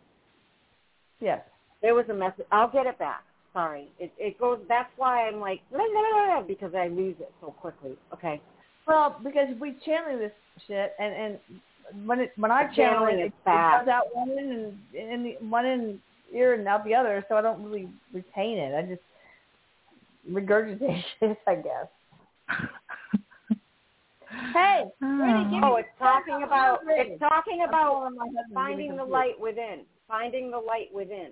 [1.20, 1.42] Yes.
[1.82, 2.46] There was a message.
[2.50, 3.22] I'll get it back.
[3.52, 3.88] Sorry.
[3.98, 4.60] It it goes.
[4.68, 7.96] That's why I'm like la, la, la, la, because I lose it so quickly.
[8.12, 8.40] Okay.
[8.86, 10.32] Well, because we channeling this
[10.66, 13.86] shit, and and when it when I The channel channeling it, is it fast.
[13.86, 16.00] goes out one in and in the, one in
[16.32, 18.74] ear and out the other, so I don't really retain it.
[18.74, 19.02] I just
[20.30, 21.88] regurgitate it, I guess.
[24.52, 28.48] Hey, Brittany, give Oh, it's talking about it's talking about calling my husband to give
[28.48, 31.30] me finding the light within, finding the light within,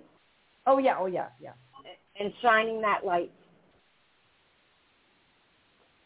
[0.67, 1.53] Oh yeah, oh yeah, yeah.
[2.19, 3.31] And shining that light,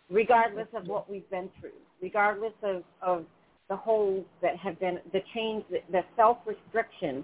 [0.09, 3.25] regardless of what we've been through, regardless of of
[3.69, 7.23] the holes that have been the chains, that, the self restriction,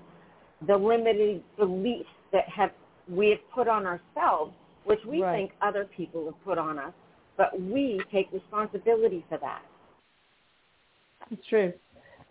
[0.68, 2.72] the limited beliefs that have
[3.08, 4.54] we have put on ourselves,
[4.86, 5.36] which we Right.
[5.36, 6.94] think other people have put on us,
[7.38, 9.62] but we take responsibility for that.
[11.32, 11.74] It's true.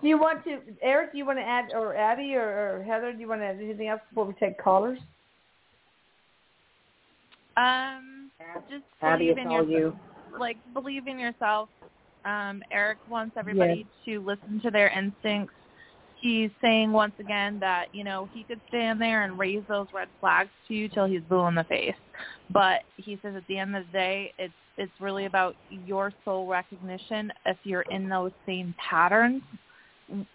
[0.00, 1.12] Do you want to, Erik?
[1.12, 3.12] Do you want to add, or Abbie, or, or Heather?
[3.12, 4.98] Do you want to add anything else before we take callers?
[7.58, 8.30] Um,
[8.70, 9.68] just Abbie, believe in yourself.
[9.68, 10.38] you.
[10.38, 11.68] Like believe in yourself.
[12.24, 15.54] Um, Erik wants everybody to listen to their instincts.
[16.20, 20.08] He's saying once again that you know he could stand there and raise those red
[20.20, 21.94] flags to you till he's blue in the face,
[22.52, 26.46] but he says at the end of the day, it's it's really about your soul
[26.46, 29.42] recognition if you're in those same patterns.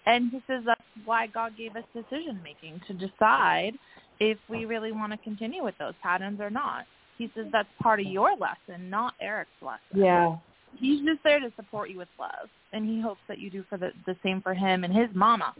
[0.05, 3.73] And he says that's why God gave us decision making to decide
[4.19, 6.85] if we really want to continue with those patterns or not.
[7.17, 9.79] He says that's part of your lesson, not Erik's lesson.
[9.93, 10.35] Yeah,
[10.77, 13.77] he's just there to support you with love, and he hopes that you do for
[13.77, 15.53] the the same for him and his mama.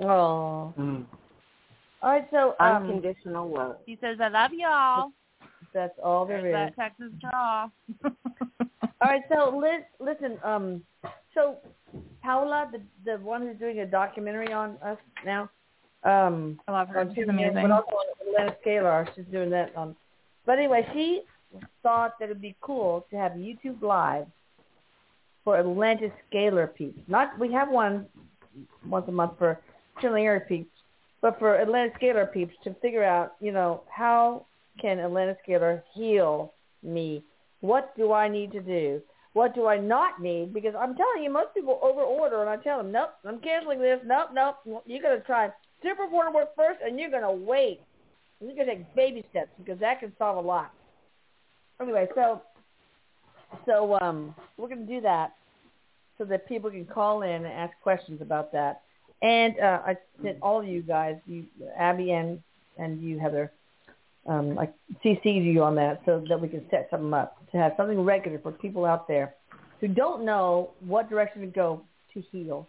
[0.00, 0.72] Oh.
[0.78, 1.04] Mm.
[2.02, 3.76] All right, so um, Unconditional love.
[3.86, 5.12] He says, "I love y'all."
[5.72, 6.76] that's all there There's is.
[6.76, 7.68] that Texas draw.
[9.00, 10.38] All right, so Liz, listen.
[10.44, 10.82] Um,
[11.34, 11.56] so
[12.22, 15.50] Paula, the the one who's doing a documentary on us now.
[16.04, 17.10] Um, I love her.
[17.14, 17.54] She's amazing.
[17.54, 19.96] But also on Atlantis Scalar, she's doing that on.
[20.46, 21.22] But anyway, she
[21.82, 24.26] thought that it'd be cool to have YouTube Live
[25.44, 27.00] for Atlantis Scalar peeps.
[27.08, 28.06] Not we have one
[28.86, 29.60] once a month for
[30.00, 30.70] Chilling peeps,
[31.20, 34.46] but for Atlantis Scalar peeps to figure out, you know, how
[34.80, 36.52] can Atlantis Scalar heal
[36.82, 37.22] me?
[37.60, 39.02] What do I need to do?
[39.34, 40.52] What do I not need?
[40.52, 44.00] Because I'm telling you, most people overorder, and I tell them, nope, I'm canceling this.
[44.04, 44.56] Nope, nope.
[44.84, 45.50] You're to try
[45.82, 47.80] super border work first, and you're going to wait.
[48.42, 50.72] You're going to take baby steps because that can solve a lot.
[51.80, 52.42] Anyway, so
[53.66, 55.34] so um, we're going to do that
[56.18, 58.82] so that people can call in and ask questions about that.
[59.20, 61.44] And uh, I sent all of you guys, you
[61.76, 62.40] Abbie and
[62.78, 63.52] and you Heather,
[64.26, 64.68] um, I
[65.04, 68.38] CC'd you on that so that we can set something up to have something regular
[68.38, 69.34] for people out there
[69.80, 71.82] who don't know what direction to go
[72.14, 72.68] to heal.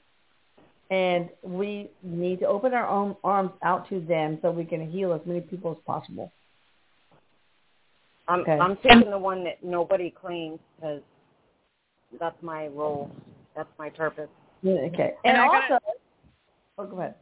[0.92, 5.14] And we need to open our own arms out to them so we can heal
[5.14, 6.32] as many people as possible.
[8.28, 8.58] I'm Okay.
[8.60, 11.02] I'm taking the one that nobody claims because
[12.20, 13.10] that's my role.
[13.56, 14.30] That's my purpose.
[14.66, 15.16] Okay.
[15.26, 15.82] And And, I also, gotta-
[16.78, 17.16] oh, go ahead.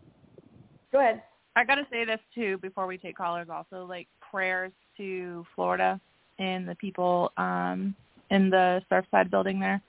[0.91, 1.23] Go ahead.
[1.55, 3.49] I gotta say this too before we take callers.
[3.49, 5.99] Also, like prayers to Florida
[6.39, 7.95] and the people um
[8.29, 9.81] in the Surfside building there.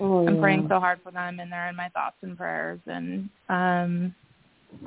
[0.00, 2.80] I'm praying so hard for them, and they're in my thoughts and prayers.
[2.86, 4.14] And um,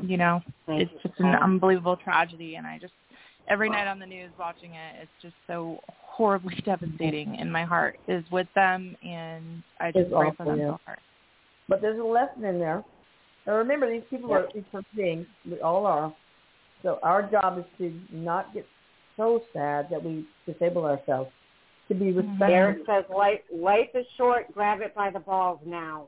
[0.01, 2.93] you know, Thank it's just an unbelievable tragedy, and I just
[3.47, 7.99] every night on the news watching it, it's just so horribly devastating, and my heart
[8.07, 10.71] is with them, and I just It's pray for them yeah.
[10.71, 10.99] so hard.
[11.69, 12.83] But there's a lesson in there.
[13.45, 15.27] Now remember, these people are these human beings.
[15.45, 16.13] We all are.
[16.81, 18.65] So our job is to not get
[19.17, 21.29] so sad that we disable ourselves.
[21.89, 22.47] To be respectful.
[22.47, 24.51] Derek says life life is short.
[24.53, 26.07] Grab it by the balls now.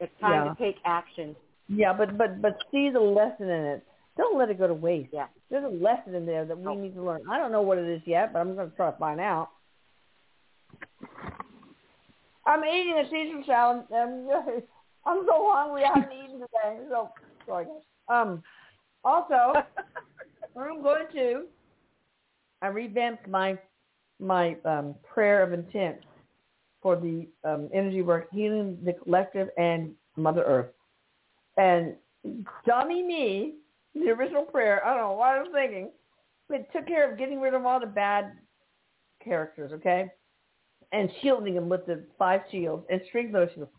[0.00, 0.54] It's time Yeah.
[0.54, 1.34] to take action.
[1.68, 3.82] Yeah, but but but see the lesson in it.
[4.16, 5.10] Don't let it go to waste.
[5.12, 5.26] Yeah.
[5.50, 6.74] There's a lesson in there that we Oh.
[6.74, 7.22] need to learn.
[7.28, 9.50] I don't know what it is yet, but I'm going to try to find out.
[12.46, 13.84] I'm eating a Caesar salad.
[13.90, 14.30] and
[15.06, 15.84] I'm so hungry.
[15.84, 16.78] I haven't eaten today.
[16.88, 17.10] So
[17.46, 17.66] sorry.
[18.08, 18.42] Um.
[19.04, 19.52] Also,
[20.56, 21.44] I'm going to.
[22.62, 23.58] I revamped my
[24.24, 25.98] my um, prayer of intent
[26.82, 30.70] for the um, energy work, healing the collective and Mother Earth.
[31.56, 31.94] And
[32.66, 33.54] dummy me,
[33.94, 35.90] the original prayer, I don't know what I was thinking,
[36.48, 38.32] but took care of getting rid of all the bad
[39.22, 40.10] characters, okay?
[40.92, 43.70] And shielding them with the five shields and string those shields.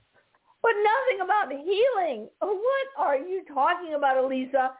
[0.61, 2.27] But nothing about the healing.
[2.39, 4.71] What are you talking about, Elisa?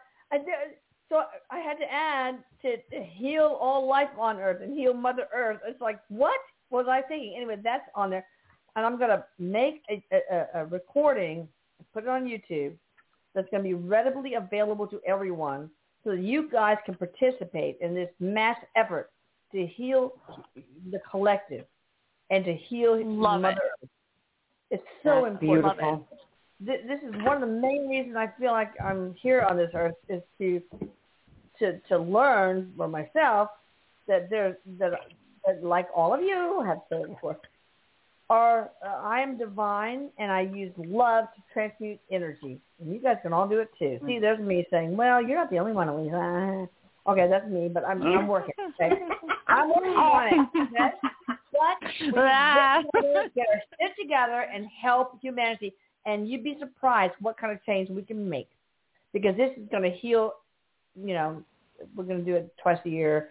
[1.09, 5.27] So I had to add to, to heal all life on Earth and heal Mother
[5.33, 5.59] Earth.
[5.67, 6.39] It's like, what
[6.69, 7.33] was I thinking?
[7.35, 8.25] Anyway, that's on there.
[8.75, 11.47] And I'm going to make a, a, a recording,
[11.93, 12.73] put it on YouTube,
[13.33, 15.69] that's going to be readily available to everyone
[16.03, 19.11] so that you guys can participate in this mass effort
[19.51, 20.13] to heal
[20.91, 21.65] the collective
[22.29, 23.83] and to heal Love Mother it.
[23.83, 23.89] Earth.
[24.71, 25.77] It's so That's important.
[25.79, 26.07] beautiful.
[26.63, 29.71] Th- This is one of the main reasons I feel like I'm here on this
[29.73, 30.61] earth is to
[31.59, 33.49] to to learn for myself
[34.07, 34.91] that there that,
[35.45, 37.37] that like all of you have said before
[38.29, 42.59] are uh, I am divine and I use love to transmute energy.
[42.79, 43.99] And you guys can all do it too.
[44.05, 46.67] See, there's me saying, "Well, you're not the only one, Elisa."
[47.07, 48.55] Okay, that's me, but I'm I'm working.
[48.81, 48.89] Okay?
[49.47, 50.59] I'm working on it.
[50.73, 50.89] Okay?
[51.53, 52.81] But we Ah.
[52.81, 57.63] can get together, sit together and help humanity, and you'd be surprised what kind of
[57.63, 58.49] change we can make.
[59.13, 60.33] Because this is going to heal.
[60.95, 61.43] You know,
[61.95, 63.29] we're going to do it twice a year,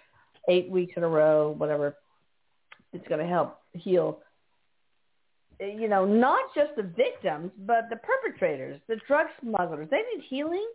[0.48, 1.96] eight weeks in a row, whatever.
[2.92, 4.20] It's going to help heal
[5.60, 9.88] you know, not just the victims, but the perpetrators, the drug smugglers.
[9.90, 10.66] They need healing.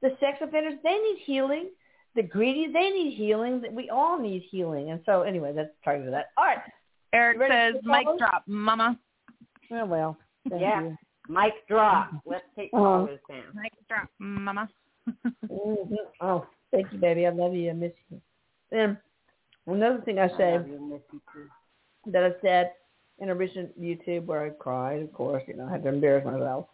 [0.00, 1.70] The sex offenders, they need healing.
[2.14, 3.62] The greedy, they need healing.
[3.72, 4.90] We all need healing.
[4.90, 6.26] And so, anyway, that's targeted to that.
[6.36, 6.58] All right.
[7.12, 8.98] Erik says, take "Mic drop, Mama."
[9.70, 10.16] Oh, well.
[10.48, 10.82] Thank Yeah.
[10.82, 10.98] you.
[11.28, 12.10] Mic drop.
[12.26, 12.82] Let's take Uh-huh.
[12.82, 13.42] callers now.
[13.54, 14.68] Mic drop, Mama.
[15.50, 15.96] Mhm.
[16.20, 17.26] Oh, thank you, baby.
[17.26, 17.70] I love you.
[17.70, 18.20] I miss you.
[18.70, 18.96] And
[19.66, 21.50] another thing I say love you, Missy, too.
[22.06, 22.72] that I said
[23.18, 26.24] in a recent YouTube where I cried, of course, you know, I had to embarrass
[26.24, 26.68] myself,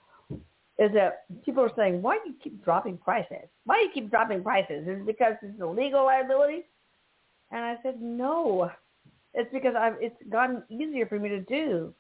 [0.79, 3.49] is that people are saying, why do you keep dropping prices?
[3.65, 4.87] Why do you keep dropping prices?
[4.87, 6.65] Is it because it's a legal liability?
[7.51, 8.71] And I said, no.
[9.35, 11.93] It's because I've it's gotten easier for me to do,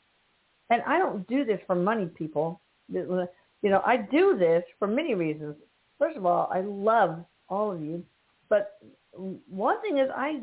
[0.70, 2.60] and I don't do this for money, people.
[2.90, 3.28] You
[3.62, 5.56] know, I do this for many reasons.
[5.98, 8.04] First of all, I love all of you,
[8.48, 8.78] but
[9.48, 10.40] one thing is I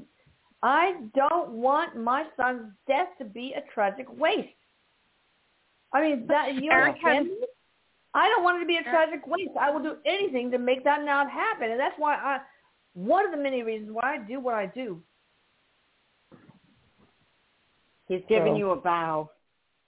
[0.64, 4.50] I don't want my son's death to be a tragic waste.
[5.94, 7.30] I mean, that you Erik understand?
[8.14, 9.52] I don't want it to be a tragic waste.
[9.60, 12.40] I will do anything to make that not happen, and that's why I.
[12.94, 15.02] One of the many reasons why I do what I do.
[18.08, 19.30] He's giving So- you a bow.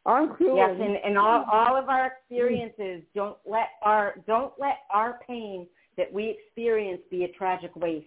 [0.08, 0.56] I'm cruel.
[0.56, 5.68] Yes, and, and all all of our experiences don't let our don't let our pain
[5.98, 8.06] that we experience be a tragic waste.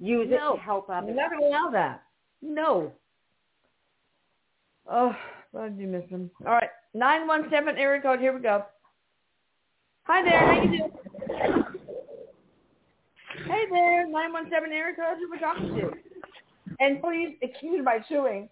[0.00, 0.54] Use No.
[0.54, 1.14] it to help others.
[1.14, 2.02] to allow that.
[2.40, 2.92] No.
[4.90, 5.14] Oh,
[5.58, 6.30] I do miss him.
[6.46, 8.18] All right, nine one seven area code.
[8.18, 8.64] Here we go.
[10.04, 10.46] Hi there.
[10.46, 10.90] How you doing?
[13.46, 15.18] Hey there, nine one seven area code.
[15.18, 15.90] Who we talking to?
[16.80, 18.48] And please excuse my chewing.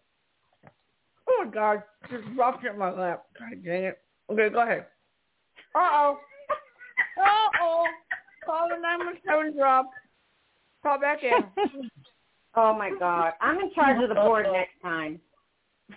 [1.40, 3.24] Oh my God, just dropped it in my lap.
[3.38, 3.98] God dang it.
[4.30, 4.86] Okay, go ahead.
[5.74, 6.18] Uh oh.
[7.20, 7.84] Uh oh.
[8.46, 9.90] Call the nine one seven drop.
[10.82, 11.90] Call back in.
[12.56, 15.20] Oh my God, I'm in charge of the board next time.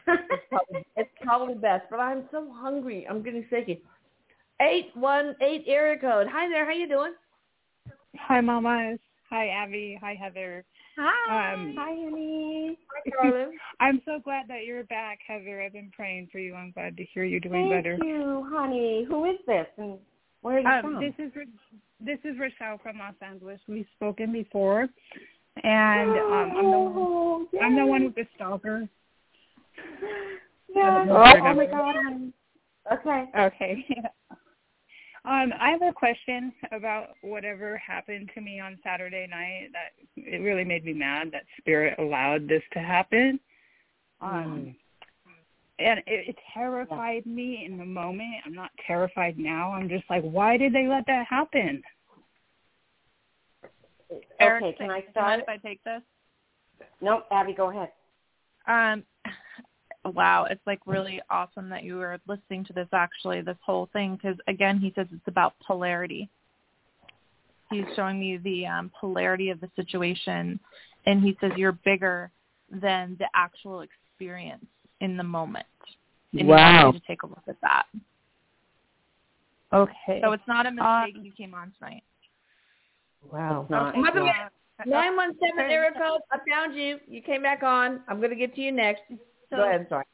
[0.08, 3.08] it's, probably, it's probably best, but I'm so hungry.
[3.10, 3.82] I'm getting shaky.
[4.62, 6.27] Eight one eight area code.
[6.32, 6.63] Hi there.
[6.63, 7.13] How you doing?
[8.19, 8.99] Hi, mamas.
[9.32, 9.97] Hi, Abbie.
[9.99, 10.63] Hi, Heather.
[10.95, 12.77] Hi, Um, hi, honey.
[13.19, 13.45] Hi.
[13.79, 15.62] I'm so glad that you're back, Heather.
[15.62, 16.53] I've been praying for you.
[16.53, 17.97] I'm glad to hear you're doing Thank better.
[18.06, 19.06] you, honey.
[19.08, 19.97] Who is this, and
[20.41, 20.99] where are you Um, from?
[20.99, 21.32] this is
[21.99, 23.60] this is Rochelle from Los Angeles.
[23.67, 24.88] We've spoken before,
[25.63, 28.88] and um, I'm the one, oh, I'm the one with the stalker.
[30.75, 31.08] Yes.
[31.12, 32.34] Oh, Oh, oh my God, honey.
[32.91, 33.25] Okay.
[33.38, 33.86] Okay.
[35.26, 39.70] um, I have a question about whatever happened to me on Saturday night.
[39.72, 43.40] That it really made me mad that Spirit allowed this to happen.
[44.20, 44.76] Um,
[45.80, 48.34] and it, it terrified me in the moment.
[48.46, 49.74] I'm not terrified now.
[49.74, 51.82] I'm just like, why did they let that happen?
[54.40, 55.28] Erik, okay, can I do start?
[55.28, 56.02] mind if I take this?
[57.02, 57.92] Nope, Abbie, go ahead.
[58.68, 59.04] Um,
[60.12, 64.16] wow, it's like really awesome that you were listening to this actually, this whole thing,
[64.16, 66.30] because again, he says it's about polarity.
[67.70, 70.60] He's showing me the um, polarity of the situation,
[71.06, 72.30] and he says you're bigger
[72.70, 74.66] than the actual experience
[75.02, 75.66] in the moment.
[76.34, 76.58] And Wow.
[76.58, 77.86] He wants to take a look at that.
[79.72, 80.20] Okay.
[80.22, 82.04] So it's not a mistake Um, you came on tonight.
[83.32, 83.62] Wow.
[83.62, 83.96] It's not.
[83.96, 84.32] By the way,
[84.80, 86.22] Uh, Nine one seven area code.
[86.32, 87.00] I found you.
[87.08, 88.02] You came back on.
[88.08, 89.04] I'm gonna get to you next.
[89.54, 89.86] So, Go ahead.
[89.89, 90.06] Sorry.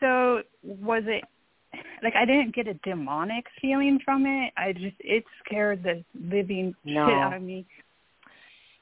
[0.00, 1.24] So was it
[2.02, 4.52] like I didn't get a demonic feeling from it?
[4.56, 7.06] I just it scared the living No.
[7.06, 7.66] shit out of me.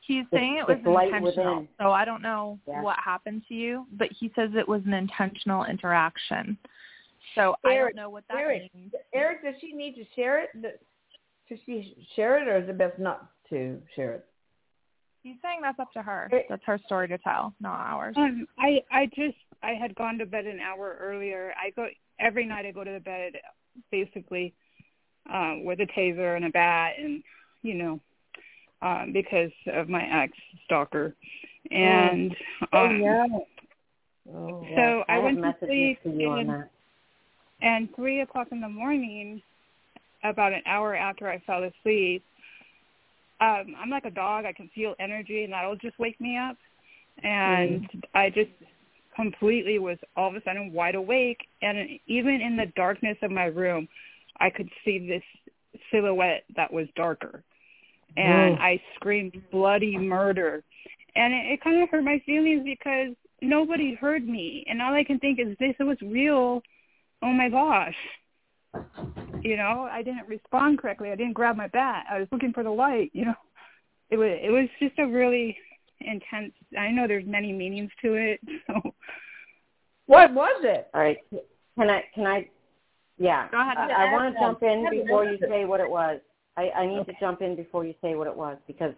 [0.00, 1.22] He's It's- saying it was intentional.
[1.56, 1.68] within.
[1.80, 2.82] So I don't know Yeah.
[2.82, 6.58] what happened to you, but he says it was an intentional interaction.
[7.34, 8.94] So I don't know what that Erik, means.
[9.12, 10.50] Erik, does she need to share it?
[10.60, 14.26] Does she share it, or is it best not to share it?
[15.22, 16.28] He's saying that's up to her.
[16.32, 18.14] It- That's her story to tell, not ours.
[18.16, 21.54] Um, I I just I had gone to bed an hour earlier.
[21.60, 22.66] I go every night.
[22.66, 23.34] I go to the bed
[23.90, 24.52] basically
[25.32, 27.22] um, with a taser and a bat, and
[27.62, 28.00] you know,
[28.82, 31.14] um, because of my ex stalker,
[31.70, 32.34] and
[32.72, 33.42] oh, um,
[34.34, 36.68] Oh, Yes, So I have went to sleep for you and-
[37.60, 39.42] and three o'clock in the morning,
[40.22, 42.24] about an hour after I fell asleep,
[43.42, 44.44] um, I'm like a dog.
[44.44, 46.56] I can feel energy, and that'll just wake me up.
[47.24, 48.50] And I just
[49.16, 53.46] completely was all of a sudden wide awake, and even in the darkness of my
[53.46, 53.88] room,
[54.38, 57.42] I could see this silhouette that was darker,
[58.16, 58.62] and Whoa.
[58.62, 60.62] I screamed bloody murder,
[61.16, 65.04] and it, it kind of hurt my feelings because nobody heard me, and all I
[65.04, 66.62] can think is this was real.
[67.22, 67.94] Oh my gosh
[69.42, 72.62] you know i didn't respond correctly i didn't grab my bat i was looking for
[72.62, 73.34] the light you know
[74.10, 75.56] it was it was just a really
[76.00, 78.94] intense i know there's many meanings to it so
[80.06, 80.88] What was it?
[80.94, 81.18] All right.
[81.78, 82.04] Can I?
[82.14, 82.48] Can I?
[83.18, 83.48] Yeah.
[83.50, 83.78] Go ahead.
[83.78, 86.20] I, I want to jump in before you say what it was.
[86.56, 87.12] I, I need Okay.
[87.12, 88.92] to jump in before you say what it was because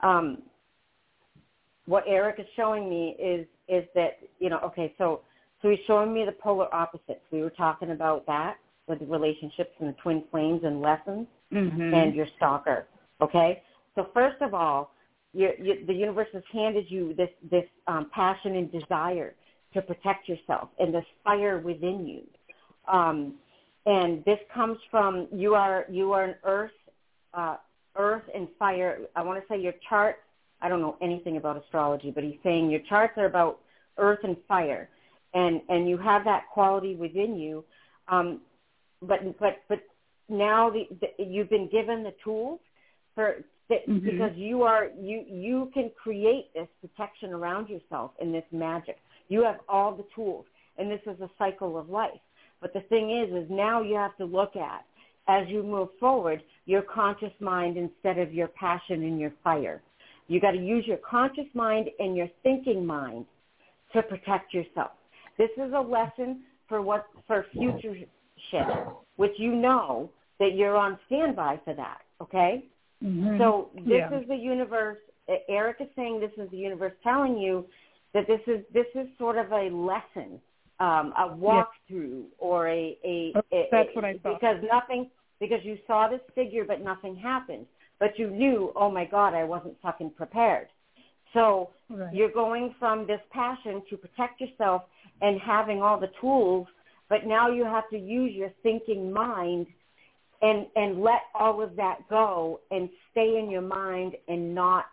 [0.00, 0.42] um,
[1.86, 5.20] what Erik is showing me is is that you know okay so
[5.62, 7.24] so he's showing me the polar opposites.
[7.30, 8.56] We were talking about that
[8.86, 12.86] with the relationships and the twin flames and lessons mhm and your stalker.
[13.20, 13.62] Okay,
[13.94, 14.90] so first of all,
[15.32, 19.34] you, you, the universe has handed you this this um, passion and desire
[19.72, 22.22] to protect yourself and this fire within you.
[22.92, 23.34] Um,
[23.86, 26.70] and this comes from you are you are an earth
[27.34, 27.56] uh,
[27.96, 28.98] earth and fire.
[29.16, 30.16] I want to say your chart.
[30.60, 33.60] I don't know anything about astrology, but he's saying your charts are about
[33.98, 34.88] earth and fire,
[35.34, 37.64] and and you have that quality within you.
[38.08, 38.40] Um,
[39.02, 39.80] but but but
[40.28, 42.60] now the, the, you've been given the tools
[43.14, 43.36] for
[43.68, 44.04] that, Mhm.
[44.04, 48.98] because you are you you can create this protection around yourself and this magic.
[49.28, 50.46] You have all the tools,
[50.78, 52.20] and this is a cycle of life.
[52.60, 54.84] But the thing is, is now you have to look at
[55.28, 59.82] as you move forward your conscious mind instead of your passion and your fire.
[60.28, 63.26] You got to use your conscious mind and your thinking mind
[63.92, 64.92] to protect yourself.
[65.36, 67.96] This is a lesson for what for future
[68.50, 68.66] shit,
[69.16, 72.02] which you know that you're on standby for that.
[72.20, 72.64] Okay.
[73.02, 73.38] Mhm.
[73.38, 74.18] So this Yeah.
[74.18, 74.98] is the universe.
[75.48, 77.66] Erik is saying this is the universe telling you
[78.12, 80.40] that this is this is sort of a lesson,
[80.80, 84.40] um, a walkthrough, or a, a, a That's what I thought.
[84.40, 87.66] because nothing because you saw this figure but nothing happened,
[87.98, 90.68] but you knew, oh my God, I wasn't fucking prepared.
[91.32, 92.12] So Right.
[92.14, 94.84] you're going from this passion to protect yourself
[95.20, 96.66] and having all the tools,
[97.14, 99.68] but now you have to use your thinking mind
[100.42, 104.86] and and let all of that go and stay in your mind and not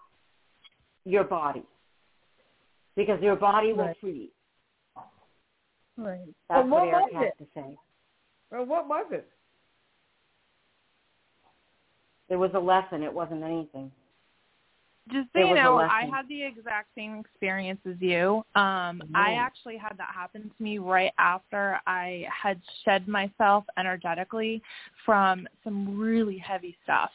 [1.04, 1.64] your body
[2.96, 3.98] because your body will Right.
[4.00, 4.30] freeze.
[5.98, 6.20] Right.
[6.48, 7.44] That's Well, what what Erik has it?
[7.44, 7.78] to say.
[8.52, 9.28] Well, what was it?
[12.30, 13.02] It was a lesson.
[13.02, 13.92] It wasn't anything.
[15.10, 18.44] Just so you know, I had the exact same experience as you.
[18.56, 24.62] Um, I actually had that happen to me right after I had shed myself energetically
[25.06, 27.10] from some really heavy stuff.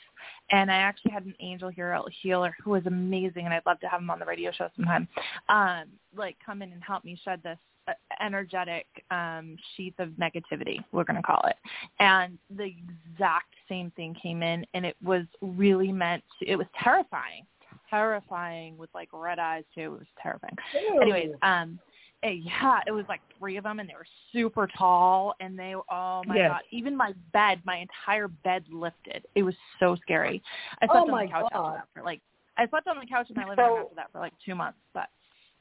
[0.51, 3.89] And I actually had an angel hero healer who was amazing, and I'd love to
[3.89, 5.09] have him on the radio show sometime.
[5.49, 5.85] Um,
[6.17, 7.59] like come in and help me shed this
[7.89, 11.57] uh, energetic um, sheath of negativity, we're going to call it.
[12.01, 16.25] And the exact same thing came in, and it was really meant.
[16.41, 17.47] To, it was terrifying
[17.91, 19.81] terrifying with like red eyes too.
[19.83, 20.57] It was terrifying.
[21.03, 21.79] Anyways, um,
[22.23, 25.75] eh, yeah, it was like three of them, and they were super tall, and they
[25.91, 26.51] oh my Yes.
[26.51, 29.27] god, even my bed, my entire bed lifted.
[29.35, 30.43] It was so scary.
[30.83, 31.67] I slept Oh on the couch God.
[31.67, 32.21] after that for like
[32.59, 34.55] I slept on the couch in my living room So- after that for like two
[34.55, 34.79] months.
[34.95, 35.09] But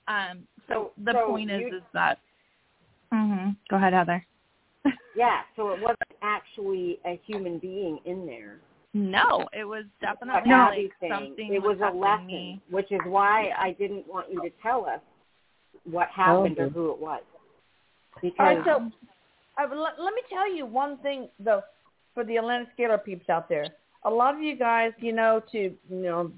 [0.08, 2.20] um, so, So- the so point is you- is that.
[3.12, 4.26] hmm Go ahead, Heather.
[5.16, 8.60] Yeah, so it wasn't actually a human being in there.
[8.96, 11.54] No, it was definitely What like something.
[11.54, 12.62] It was a affecting lesson, Me.
[12.70, 15.02] which is why I didn't want you to tell us
[15.84, 17.22] what happened or who it was.
[18.16, 18.90] All Because right, so
[19.62, 21.62] uh, let, let me tell you one thing though,
[22.14, 23.68] for the Atlantis Scalar peeps out there.
[24.06, 26.32] A lot of you guys, you know, to you know,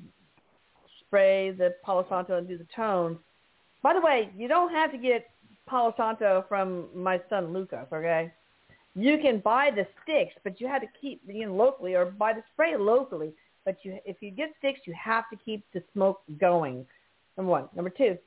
[1.06, 3.20] spray the Palo Santo and do the tones.
[3.84, 5.28] By the way, you don't have to get
[5.68, 8.34] Palo Santo from my son Lucas, okay?
[8.98, 12.34] You can buy the sticks, but you have to keep you know locally or buy
[12.34, 13.32] the spray locally.
[13.64, 16.84] But you, if you get sticks, you have to keep the smoke going.
[17.38, 17.70] Number one.
[17.76, 18.18] Number two,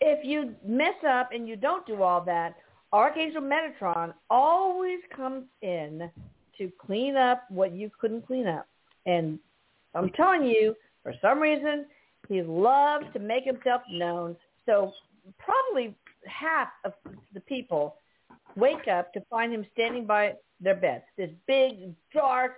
[0.00, 2.54] if you mess up and you don't do all that,
[2.92, 6.10] Archangel Metatron always comes in
[6.56, 8.66] to clean up what you couldn't clean up.
[9.04, 9.38] And
[9.94, 11.84] I'm telling you, for some reason,
[12.28, 14.36] he loves to make himself known.
[14.64, 14.92] So
[15.38, 15.94] probably
[16.26, 16.94] half of
[17.34, 17.96] the people
[18.56, 21.02] wake up to find him standing by their bed.
[21.16, 22.52] This big, dark,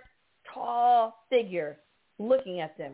[0.53, 1.77] tall figure
[2.19, 2.93] looking at them.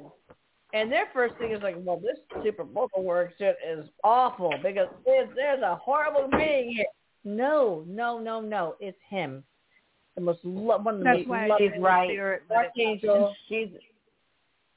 [0.74, 4.88] And their first thing is like, well, this super vocal work shit is awful because
[5.06, 6.86] there's, there's a horrible being here.
[7.24, 8.76] No, no, no, no.
[8.80, 9.44] It's him.
[10.16, 12.10] The most lo- one of the That's most why loving she's right.
[12.10, 13.36] spirit archangel.
[13.48, 13.70] she's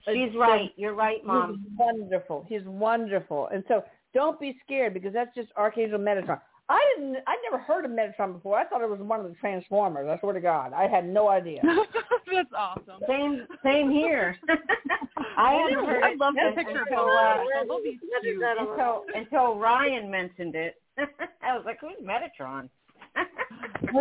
[0.07, 0.71] she's right.
[0.77, 1.63] You're right, Mom.
[1.63, 2.47] He's wonderful.
[2.49, 3.49] He's wonderful.
[3.53, 6.41] And so don't be scared because that's just Archangel Metatron.
[6.69, 7.17] I didn't.
[7.27, 8.59] I'd never heard of Metatron before.
[8.59, 10.09] I thought it was one of the Transformers.
[10.11, 11.61] I swear to God, I had no idea.
[12.33, 13.01] That's awesome.
[13.07, 14.37] Same same here.
[15.39, 17.53] I hadn't heard I it love the until, picture of until, Bumblebee.
[17.55, 18.43] uh, Bumblebee's cute.
[18.59, 20.75] until until Ryan mentioned it.
[20.99, 22.69] I was like, who's Metatron?
[23.15, 23.25] I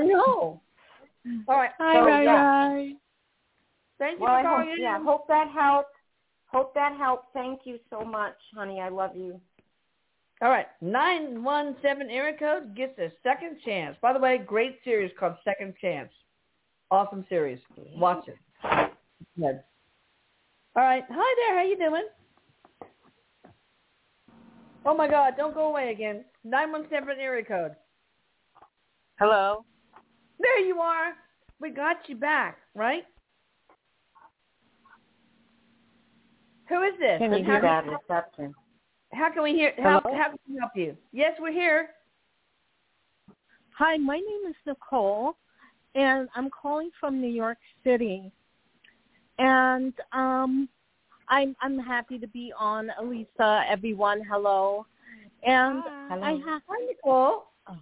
[0.06, 0.62] know.
[1.48, 1.72] All right.
[1.80, 2.68] Hi, So, Rai yeah.
[2.68, 2.96] Rai.
[4.00, 4.82] Thank you well, for I hope, in.
[4.82, 5.90] yeah, hope that helped.
[6.48, 7.34] Hope that helped.
[7.34, 8.80] Thank you so much, honey.
[8.80, 9.40] I love you.
[10.46, 10.68] All right.
[10.80, 13.98] 917 area code gets a second chance.
[14.00, 16.12] By the way, great series called Second Chance.
[16.92, 17.58] Awesome series.
[17.96, 18.38] Watch it.
[19.40, 19.60] Good.
[20.76, 21.04] All right.
[21.10, 21.58] Hi there.
[21.58, 22.04] How you doing?
[24.86, 25.34] Oh my God!
[25.36, 26.24] Don't go away again.
[26.44, 27.72] 917 area code.
[29.18, 29.66] Hello.
[30.40, 31.14] There you are.
[31.60, 33.04] We got you back, right?
[36.70, 37.18] Who is this?
[37.18, 38.54] Can you hear that reception?
[39.16, 39.74] How can we hear?
[39.78, 40.16] How, Hello?
[40.18, 40.96] how can we help you?
[41.12, 41.90] Yes, we're here.
[43.78, 45.38] Hi, my name is Nicole,
[45.96, 48.32] and I'm calling from New York City.
[49.40, 50.70] And um,
[51.30, 52.90] I'm I'm happy to be on.
[53.00, 54.86] Elisa, everyone, hello.
[55.44, 56.20] And Hi.
[56.22, 57.46] I have Hi, Nicole.
[57.68, 57.78] Oh.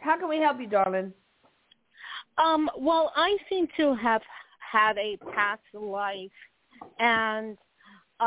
[0.00, 1.12] How can we help you, darling?
[2.36, 4.22] Um, well, I seem to have
[4.58, 6.30] had a past life
[6.98, 7.56] and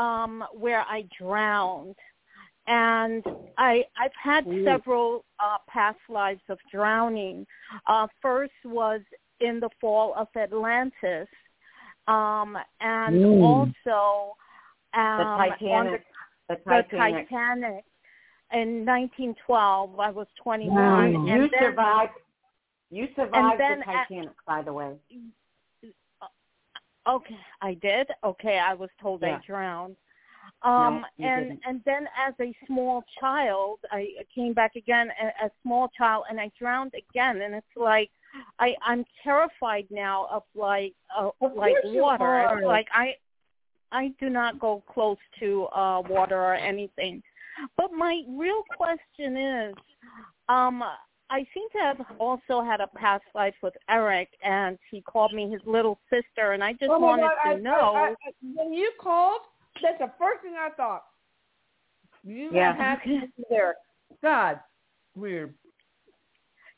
[0.04, 0.32] um
[0.64, 1.96] where I drowned.
[2.66, 3.22] And
[3.56, 3.72] I
[4.02, 4.64] I've had Ooh.
[4.64, 7.46] several uh past lives of drowning.
[7.86, 9.00] Uh first was
[9.40, 11.28] in the fall of Atlantis.
[12.06, 13.42] Um and Mm.
[13.50, 13.98] also
[14.94, 16.04] um The the Titanic.
[16.48, 17.28] The the Titanic.
[17.28, 17.84] Titanic
[18.52, 20.00] in 1912.
[20.00, 21.04] I was 21, Wow.
[21.04, 22.12] and You then survived.
[22.90, 24.92] You survived then the at- Titanic, by the way.
[27.08, 28.08] Okay, I did.
[28.24, 29.36] Okay, I was told Yeah.
[29.36, 29.96] I drowned.
[30.62, 31.60] Um, you and didn't.
[31.66, 36.40] and then as a small child, I came back again a, a small child, and
[36.40, 37.42] I drowned again.
[37.42, 38.10] And it's like
[38.58, 42.60] I I'm terrified now of like uh, Of like water.
[42.64, 43.14] like I
[43.92, 47.22] I do not go close to uh water or anything.
[47.76, 49.74] But my real question is,
[50.48, 50.82] um,
[51.30, 55.50] I seem to have also had a past life with Erik, and he called me
[55.50, 57.94] his little sister, and I just Oh wanted God, to I- know.
[57.94, 59.42] I- I- when you called,
[59.82, 61.04] that's the first thing I thought.
[62.24, 62.72] You Yeah.
[62.74, 63.76] have to be there.
[64.22, 64.60] God,
[65.14, 65.54] weird.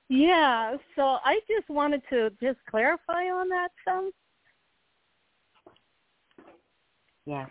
[0.09, 4.13] yeah, so I just wanted to just clarify on that some.
[7.25, 7.49] Yes.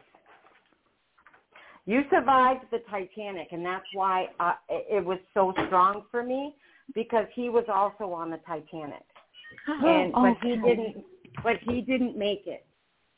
[1.86, 6.56] You survived the Titanic, and that's why uh, it it was so strong for me
[6.96, 9.04] because he was also on the Titanic,
[9.68, 11.06] and but he didn't.
[11.44, 12.66] But he didn't make it.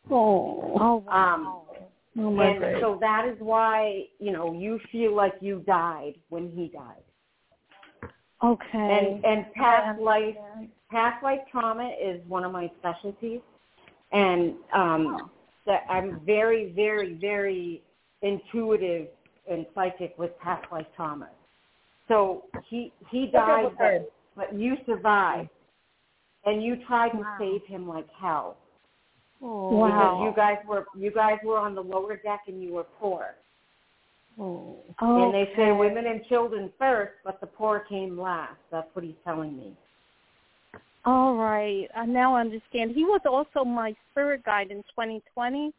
[0.09, 1.65] Oh, Oh Um, wow.
[2.19, 2.73] oh my and God.
[2.81, 7.03] so that is why you know you feel like you died when he died.
[8.43, 8.67] okay.
[8.77, 10.35] And and past I life
[10.89, 13.41] past life trauma is one of my specialties,
[14.11, 15.29] and um,
[15.65, 17.81] that I'm very very very
[18.21, 19.07] intuitive
[19.49, 21.29] and psychic with past life trauma.
[22.11, 25.49] So he he died, but, but you survived,
[26.43, 27.35] and you tried to Wow.
[27.39, 28.57] save him like hell
[29.41, 30.25] Oh, because Wow.
[30.25, 33.35] you guys were you guys were on the lower deck and you were poor.
[34.37, 34.77] oh.
[35.01, 38.59] And they say women and children first, but the poor came last.
[38.71, 39.73] That's what he's telling me.
[41.05, 41.87] All right.
[41.95, 42.91] I now understand.
[42.91, 45.71] He was also my spirit guide in 2020.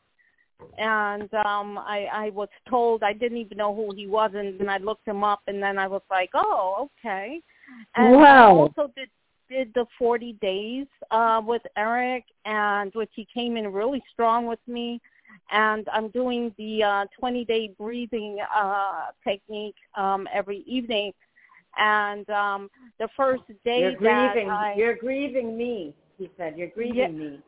[0.79, 4.69] And um I I was told I didn't even know who he was and then
[4.69, 7.41] I looked him up and then I was like, "Oh, okay."
[7.95, 8.57] And I Wow.
[8.57, 9.11] also did
[9.51, 14.61] did the 40 days uh with Erik and which he came in really strong with
[14.67, 15.01] me
[15.51, 21.13] and I'm doing the uh 20 day breathing uh technique um every evening
[21.77, 24.49] and um the first day You're that grieving.
[24.51, 25.95] I, You're grieving me.
[26.19, 27.09] He said, "You're grieving Yeah.
[27.09, 27.41] me."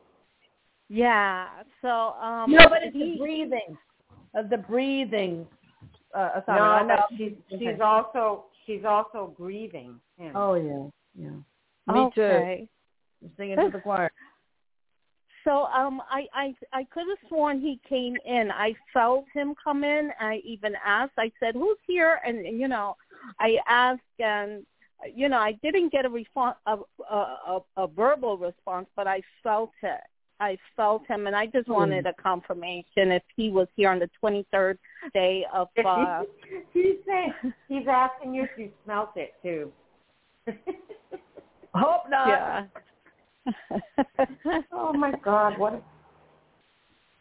[0.89, 1.47] Yeah.
[1.81, 3.77] So um No, but it's he, the breathing.
[4.37, 5.47] Uh, the breathing.
[6.13, 6.99] Uh, No, assignment.
[6.99, 10.35] I she's she's also she's also grieving him.
[10.35, 11.93] Oh yeah, yeah.
[11.93, 12.67] Me too.
[13.37, 14.11] Singing to the choir.
[15.43, 18.51] So um I I I could have sworn he came in.
[18.51, 20.11] I felt him come in.
[20.19, 21.13] I even asked.
[21.17, 22.95] I said, "Who's here?" And you know,
[23.39, 24.65] I asked and
[25.13, 26.77] you know, I didn't get a response a
[27.09, 30.01] a, a, a verbal response, but I felt it.
[30.39, 34.09] I felt him and I just wanted a confirmation if he was here on the
[34.21, 34.77] 23rd
[35.13, 36.23] day of uh
[36.73, 37.33] he's saying
[37.69, 39.71] he's asking you if you smelt it too.
[41.73, 42.27] Hope not.
[42.27, 42.65] yeah.
[44.71, 45.57] oh my God!
[45.59, 45.73] What?
[45.73, 45.81] A,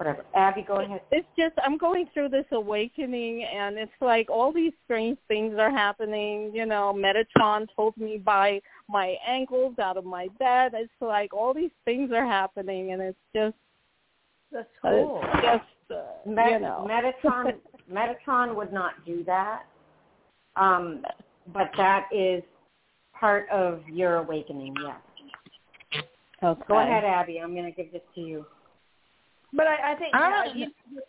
[0.05, 0.25] whatever.
[0.35, 1.01] Abbie, go ahead.
[1.11, 5.71] it's just I'm going through this awakening and it's like all these strange things are
[5.71, 6.51] happening.
[6.55, 10.73] You know, Metatron pulled me by my ankles out of my bed.
[10.75, 13.57] It's like all these things are happening and it's just
[14.53, 15.21] That's cool.
[15.23, 17.55] it's just uh, Met- you know Metatron
[17.93, 19.63] Metatron would not do that.
[20.57, 21.03] Um,
[21.53, 22.43] but that is
[23.19, 24.75] part of your awakening.
[24.83, 26.05] Yes.
[26.43, 26.63] okay.
[26.69, 27.41] Go ahead, Abbie.
[27.43, 28.47] I'm going to give this to you.
[29.57, 30.67] But I, I think I uh, you,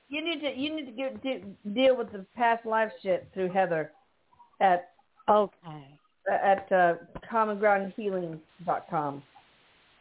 [0.10, 1.44] you need to you need to get, de-
[1.74, 3.92] deal with the past life shit through Heather
[4.62, 4.92] at
[5.28, 6.00] Okay.
[6.32, 6.96] at uh,
[7.32, 9.24] commongroundhealing.com.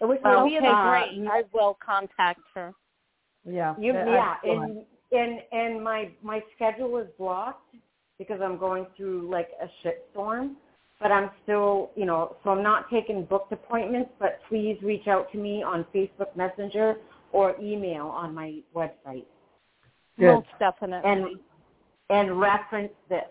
[0.00, 1.28] Which will be Okay, in great.
[1.30, 2.74] I will contact her.
[3.44, 3.74] Yeah.
[3.78, 7.74] You, I- yeah, and and and my my schedule is blocked
[8.18, 10.56] because I'm going through like a shit storm.
[11.00, 14.10] But I'm still, you know, so I'm not taking booked appointments.
[14.18, 16.96] But please reach out to me on Facebook Messenger
[17.34, 19.24] or email on my website
[20.16, 20.26] Good.
[20.26, 21.10] Most definitely.
[21.10, 21.26] and
[22.08, 23.24] and reference this.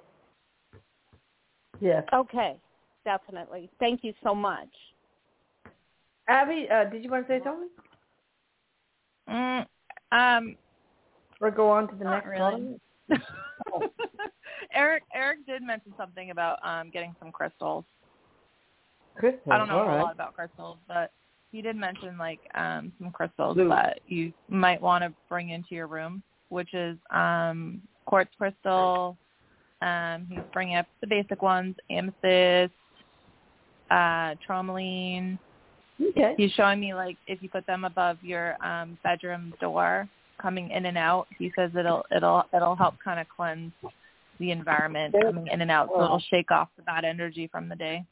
[1.79, 2.03] Yes.
[2.13, 2.57] okay.
[3.05, 3.69] Definitely.
[3.79, 4.69] Thank you so much.
[6.27, 7.69] Abbie, uh, did you want to say something
[9.29, 9.65] Mm,
[10.11, 10.57] um,
[11.39, 12.51] or go on to the Not next really.
[12.51, 12.79] one?
[14.73, 17.85] Erik Erik did mention something about um getting some crystals.
[19.15, 19.53] Crystal.
[19.53, 21.11] I don't know all a lot about crystals, but
[21.53, 23.69] he did mention like um some crystals Blue.
[23.69, 29.15] that you might want to bring into your room, which is um quartz crystal.
[29.81, 32.73] Um he's bringing up the basic ones, amethyst,
[33.91, 35.39] uh tourmaline.
[36.01, 36.33] Okay.
[36.35, 40.09] He's showing me like if you put them above your um bedroom door
[40.41, 43.71] coming in and out, he says it'll it'll it'll help kind of cleanse
[44.39, 47.75] the environment coming in and out so it'll shake off the bad energy from the
[47.75, 48.03] day.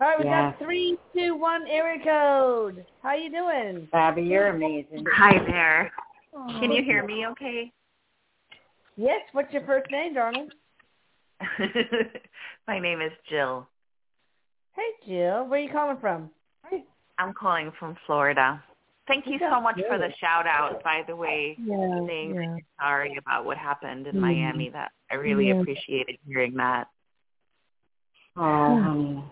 [0.00, 0.54] All right, we Yes.
[0.54, 2.86] got three, two, one area code.
[3.02, 3.86] How you doing?
[3.92, 5.04] Abbie, you're amazing.
[5.12, 5.92] Hi there.
[6.58, 7.70] Can you hear me okay?
[8.96, 9.20] Yes.
[9.32, 10.48] What's your first name, darling?
[12.66, 13.68] My name is Jill.
[14.74, 15.44] Hey, Jill.
[15.46, 16.30] Where are you calling from?
[17.18, 18.62] I'm calling from Florida.
[19.06, 22.06] Thank you so much for the shout out, by the way, Yeah.
[22.06, 22.56] saying yeah.
[22.80, 24.20] sorry about what happened in Mhm.
[24.20, 24.70] Miami.
[24.70, 25.60] That I really Yeah.
[25.60, 26.88] appreciated hearing that.
[28.36, 29.24] Oh, honey.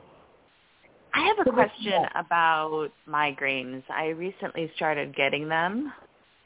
[1.18, 3.82] I have a question about migraines.
[3.90, 5.92] I recently started getting them,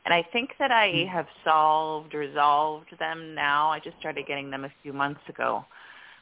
[0.07, 1.09] and I think that I Mm.
[1.09, 3.71] have solved, resolved them now.
[3.71, 5.67] I just started getting them a few months ago.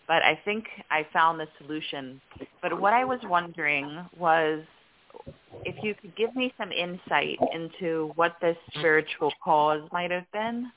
[0.09, 2.21] But I think I found the solution.
[2.61, 4.67] But what I was wondering was
[5.65, 10.73] if you could give me some insight into what this spiritual cause might have been.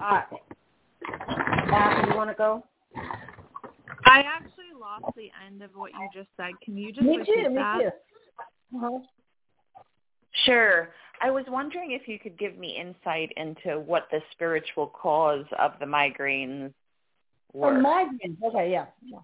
[0.00, 0.22] Uh,
[1.72, 2.62] Abbie, you want to go?
[4.04, 6.52] I actually lost the end of what you just said.
[6.64, 7.50] Can you just Me repeat too.
[7.50, 7.80] Me that?
[7.80, 7.90] too.
[8.76, 8.98] Uh-huh.
[10.44, 10.90] Sure.
[11.20, 15.72] I was wondering if you could give me insight into what the spiritual cause of
[15.78, 16.72] the migraines
[17.54, 17.72] Oh, were.
[17.72, 18.42] migraines.
[18.42, 18.86] Okay, yeah.
[19.04, 19.18] yeah.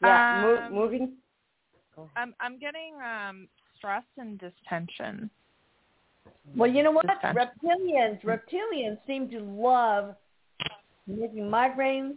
[0.00, 1.12] Yeah, Um, mo- moving.
[2.16, 5.30] I'm I'm getting um stress and distension.
[6.56, 7.06] Well, you know what?
[7.06, 10.14] Reptilians, reptilians seem to love
[11.06, 12.16] making migraines,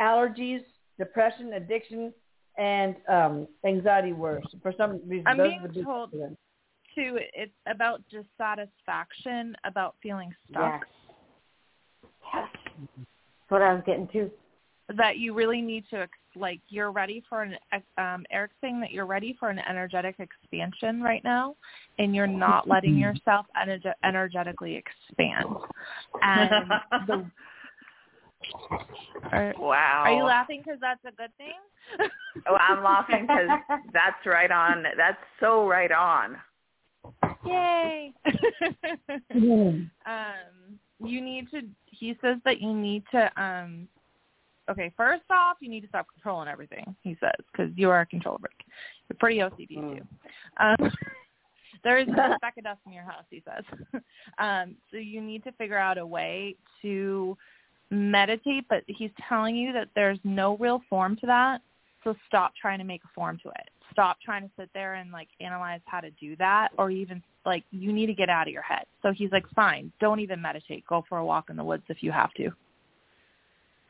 [0.00, 0.62] allergies,
[0.98, 2.12] depression, addiction,
[2.58, 4.44] and um, anxiety worse.
[4.62, 6.12] For some reason, I'm those being told-.
[6.94, 10.82] Two, it's about dissatisfaction, about feeling stuck.
[12.34, 12.48] Yes.
[12.72, 13.06] That's
[13.48, 14.30] what I was getting to.
[14.96, 17.56] That you really need to like you're ready for an
[17.98, 21.56] um Erik's saying that you're ready for an energetic expansion right now
[21.98, 25.46] and you're not letting yourself energe- energetically expand.
[26.22, 26.70] And
[27.06, 27.30] the
[29.32, 30.02] are, wow.
[30.06, 31.52] are you laughing because that's a good thing?
[32.48, 33.50] Oh, I'm laughing because
[33.92, 34.84] that's right on.
[34.96, 36.36] That's so right on.
[37.46, 38.12] Yay!
[40.06, 41.62] Um, you need to.
[41.86, 43.30] He says that you need to.
[43.40, 43.88] Um,
[44.70, 46.94] okay, first off, you need to stop controlling everything.
[47.02, 48.66] He says because you are a control freak.
[49.08, 49.98] You're pretty OCD Mm.
[49.98, 50.06] too.
[50.58, 50.92] Um,
[51.84, 53.24] there is a speck of dust in your house.
[53.30, 53.64] He says.
[54.38, 57.36] um, so you need to figure out a way to
[57.90, 61.60] meditate, but he's telling you that there's no real form to that.
[62.04, 63.68] So stop trying to make a form to it.
[63.92, 67.64] Stop trying to sit there and like analyze how to do that or even like
[67.72, 68.84] you need to get out of your head.
[69.02, 70.86] So he's like, fine, don't even meditate.
[70.86, 72.50] Go for a walk in the woods if you have to.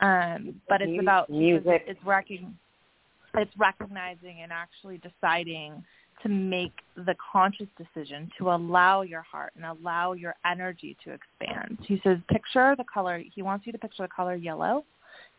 [0.00, 1.84] Um, but it's about music.
[1.86, 2.52] It's recog-
[3.34, 5.84] it's recognizing and actually deciding
[6.22, 11.78] to make the conscious decision to allow your heart and allow your energy to expand.
[11.82, 13.22] He says, picture the color.
[13.34, 14.84] He wants you to picture the color yellow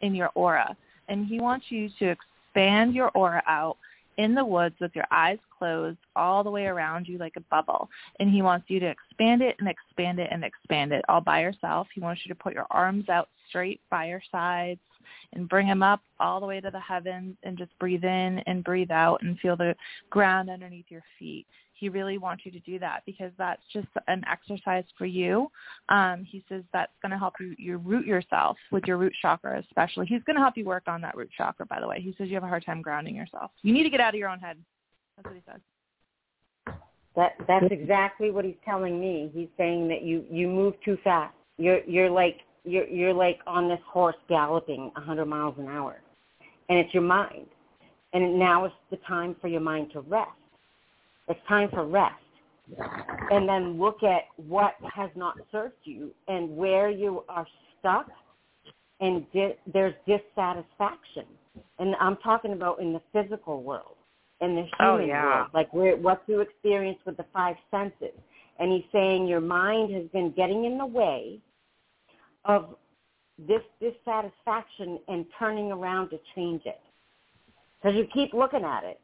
[0.01, 0.75] in your aura,
[1.07, 2.15] and he wants you to
[2.53, 3.77] expand your aura out
[4.17, 7.89] in the woods with your eyes closed all the way around you like a bubble.
[8.19, 11.41] And he wants you to expand it and expand it and expand it all by
[11.41, 11.87] yourself.
[11.93, 14.79] He wants you to put your arms out straight by your sides
[15.33, 18.63] and bring them up all the way to the heavens and just breathe in and
[18.63, 19.75] breathe out and feel the
[20.09, 21.45] ground underneath your feet.
[21.81, 25.49] He really wants you to do that because that's just an exercise for you.
[25.89, 29.59] Um, he says that's going to help you, you root yourself with your root chakra
[29.59, 30.05] especially.
[30.05, 31.99] He's going to help you work on that root chakra, by the way.
[31.99, 33.49] He says you have a hard time grounding yourself.
[33.63, 34.57] You need to get out of your own head.
[35.17, 35.59] That's what he says.
[37.15, 39.31] That that's exactly what he's telling me.
[39.33, 41.33] He's saying that you you move too fast.
[41.57, 45.99] You're you're like you're you're like on this horse galloping hundred miles an hour,
[46.69, 47.47] and it's your mind.
[48.13, 50.29] And now is the time for your mind to rest.
[51.31, 52.13] It's time for rest,
[53.31, 57.47] and then look at what has not served you and where you are
[57.79, 58.07] stuck,
[58.99, 61.25] and di- there's dissatisfaction.
[61.79, 63.95] And I'm talking about in the physical world
[64.41, 65.23] in the oh, human Oh, yeah.
[65.23, 68.17] world, like where, what you experience with the five senses.
[68.59, 71.39] And he's saying your mind has been getting in the way
[72.45, 72.75] of
[73.37, 76.79] this dissatisfaction and turning around to change it.
[77.81, 78.99] Because you keep looking at it.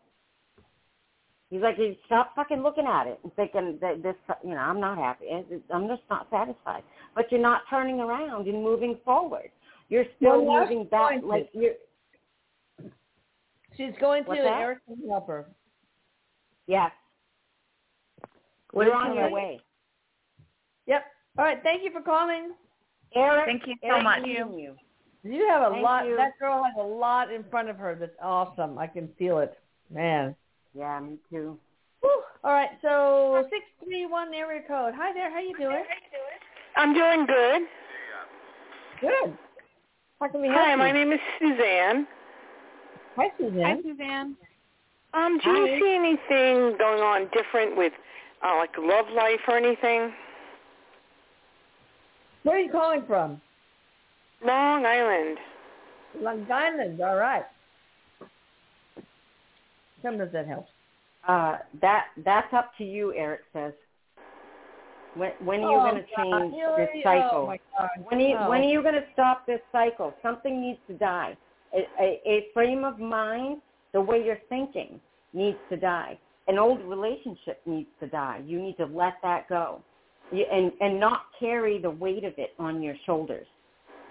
[1.50, 4.82] He's like, "You stop fucking looking at it and thinking that this, you know, I'm
[4.82, 5.28] not happy.
[5.74, 6.84] I'm just not satisfied.
[7.16, 9.50] But you're not turning around and moving forward.
[9.90, 11.74] You're still Well, that's moving back, like you're.
[13.78, 14.60] She's going to, What's and that?
[14.60, 15.46] Erik can help her.
[16.66, 16.92] Yes.
[18.72, 19.62] What You're on she your way.
[20.88, 21.06] Yep.
[21.38, 21.60] All right.
[21.64, 22.52] Thank you for calling.
[23.16, 24.20] Erik, Thank you so Erik, much.
[24.26, 24.76] you.
[25.24, 26.06] You have a Thank lot.
[26.08, 26.18] you.
[26.18, 27.96] That girl has a lot in front of her.
[27.96, 28.78] That's awesome.
[28.78, 29.58] I can feel it,
[29.90, 30.36] man.
[30.78, 31.58] Yeah, me too.
[32.02, 32.22] Whew.
[32.44, 32.70] All right.
[32.84, 34.94] So six three one area code.
[34.96, 35.32] Hi there.
[35.32, 35.84] How you doing?
[36.76, 37.62] I'm doing good.
[39.02, 39.38] Good.
[40.20, 40.78] How can we help Hi, you?
[40.78, 42.08] my name is Suzanne.
[43.16, 43.62] Hi, Suzanne.
[43.64, 43.98] Hi, Suzanne.
[43.98, 44.38] Suzanne.
[45.14, 45.58] Um, do Hi.
[45.58, 47.94] you see anything going on different with
[48.46, 50.14] uh, like love life or anything?
[52.44, 53.42] Where are you calling from?
[54.46, 55.40] Long Island.
[56.22, 57.02] Long Island.
[57.02, 57.44] All right.
[60.02, 60.68] Some does that help?
[61.28, 63.74] Uh, that that's up to you, Erik says.
[65.16, 66.86] When when are you Oh, going to change Really?
[66.94, 67.30] this cycle?
[67.44, 67.90] Oh my God.
[68.08, 68.50] When are you, Oh.
[68.50, 70.14] when are you going to stop this cycle?
[70.22, 71.36] Something needs to die.
[71.74, 73.62] A, a, a frame of mind,
[73.94, 75.02] the way you're thinking,
[75.34, 76.18] needs to die.
[76.48, 78.42] An old relationship needs to die.
[78.46, 79.82] You need to let that go,
[80.32, 83.48] you, and and not carry the weight of it on your shoulders,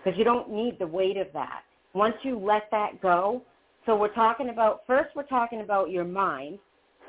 [0.04, 1.62] because you don't need the weight of that.
[1.94, 3.40] Once you let that go,
[3.86, 5.14] so we're talking about first.
[5.16, 6.58] We're talking about your mind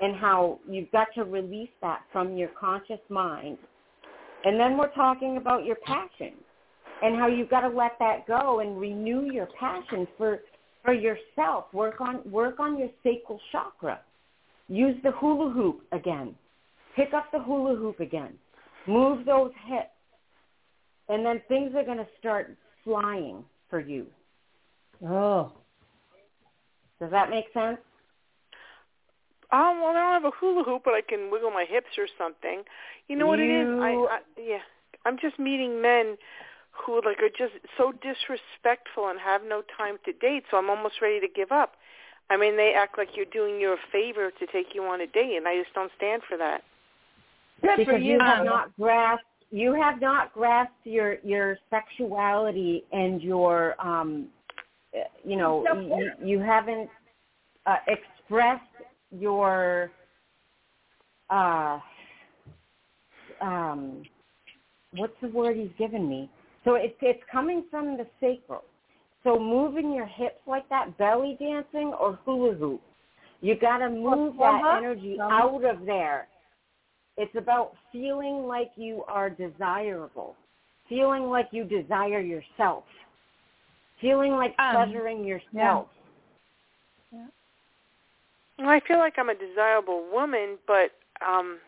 [0.01, 3.57] and how you've got to release that from your conscious mind
[4.43, 6.33] and then we're talking about your passion
[7.01, 10.39] and how you've got to let that go and renew your passion for
[10.83, 11.65] for yourself.
[11.73, 13.99] Work on work on your sacral chakra.
[14.67, 16.35] Use the hula hoop again.
[16.95, 18.33] Pick up the hula hoop again.
[18.87, 19.89] Move those hips.
[21.09, 24.07] And then things are going to start flying for you.
[25.05, 25.51] Oh.
[26.99, 27.77] Does that make sense?
[29.51, 32.07] Um, well, I don't have a hula hoop, but I can wiggle my hips or
[32.17, 32.63] something.
[33.07, 33.67] You know what it is?
[33.79, 34.65] I, I yeah,
[35.05, 36.17] I'm just meeting men
[36.71, 40.43] who like are just so disrespectful and have no time to date.
[40.51, 41.73] So I'm almost ready to give up.
[42.29, 45.07] I mean, they act like you're doing you a favor to take you on a
[45.07, 46.63] date, and I just don't stand for that.
[47.61, 48.13] Good for because you.
[48.13, 54.27] you have Um, not grasped you have not grasped your your sexuality and your um
[55.23, 56.89] you know you, you haven't
[57.65, 58.63] uh, expressed
[59.11, 59.91] your
[61.29, 61.79] uh
[63.41, 64.05] um
[64.91, 66.29] what's the word he's given me?
[66.65, 68.63] So it's it's coming from the sacral.
[69.23, 72.81] So moving your hips like that belly dancing or hula hoop
[73.41, 74.77] you got to move that Uh-huh.
[74.77, 75.31] energy Uh-huh.
[75.31, 76.27] out of there.
[77.17, 80.35] It's about feeling like you are desirable,
[80.87, 82.83] feeling like you desire yourself,
[83.99, 85.87] feeling like Um, pleasuring yourself.
[88.59, 90.91] Well, I feel like I'm a desirable woman, but
[91.25, 91.59] um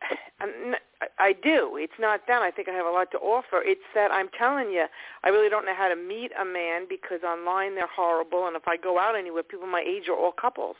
[0.40, 1.76] I'm n- I- I do.
[1.76, 3.62] It's not that I think I have a lot to offer.
[3.62, 4.86] It's that I'm telling you,
[5.24, 8.68] I really don't know how to meet a man because online they're horrible, and if
[8.68, 10.76] I go out anywhere, people my age are all couples.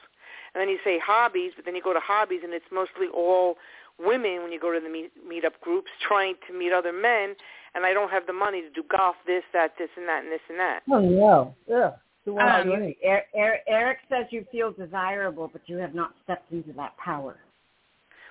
[0.55, 3.57] And then you say hobbies, but then you go to hobbies, and it's mostly all
[4.05, 7.35] women when you go to the meet meetup groups trying to meet other men.
[7.75, 10.33] And I don't have the money to do golf, this, that, this, and that, and
[10.33, 10.81] this, and that.
[10.91, 11.55] Oh no.
[11.73, 11.93] Ugh.
[12.25, 12.95] Who wants Um, do?
[13.07, 17.37] Er- Er- Erik says you feel desirable, but you have not stepped into that power.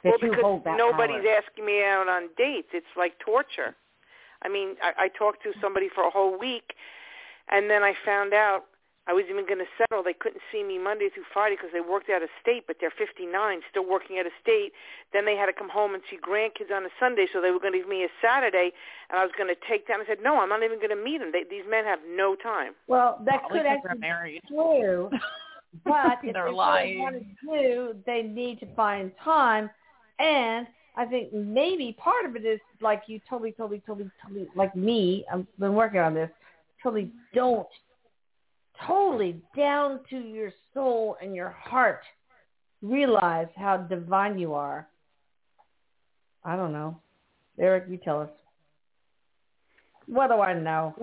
[0.03, 1.41] That well, you because hold that nobody's power.
[1.43, 2.67] asking me out on dates.
[2.73, 3.75] It's like torture.
[4.43, 6.73] I mean, I, I talked to somebody for a whole week,
[7.49, 8.65] and then I found out
[9.09, 10.03] I was even going to settle.
[10.05, 12.93] They couldn't see me Monday through Friday because they worked out of state, but they're
[12.95, 13.25] 59,
[13.71, 14.71] still working out of state.
[15.11, 17.59] Then they had to come home and see grandkids on a Sunday, so they were
[17.59, 18.69] going to give me a Saturday,
[19.09, 19.97] and I was going to take that.
[19.99, 21.31] I said, no, I'm not even going to meet them.
[21.33, 22.73] They, these men have no time.
[22.87, 24.41] Well, that Probably could 'cause they're actually married.
[24.47, 25.09] be true.
[25.85, 26.97] But if They're they lying.
[26.97, 29.69] really want to do, they need to find time.
[30.17, 34.75] And I think maybe part of it is like you totally, totally, totally, totally, like
[34.75, 35.25] me.
[35.31, 36.29] I've been working on this.
[36.81, 37.67] Totally don't,
[38.85, 42.01] totally down to your soul and your heart,
[42.81, 44.87] realize how divine you are.
[46.43, 46.99] I don't know,
[47.59, 47.85] Erik.
[47.89, 48.29] You tell us.
[50.07, 50.95] What do I know?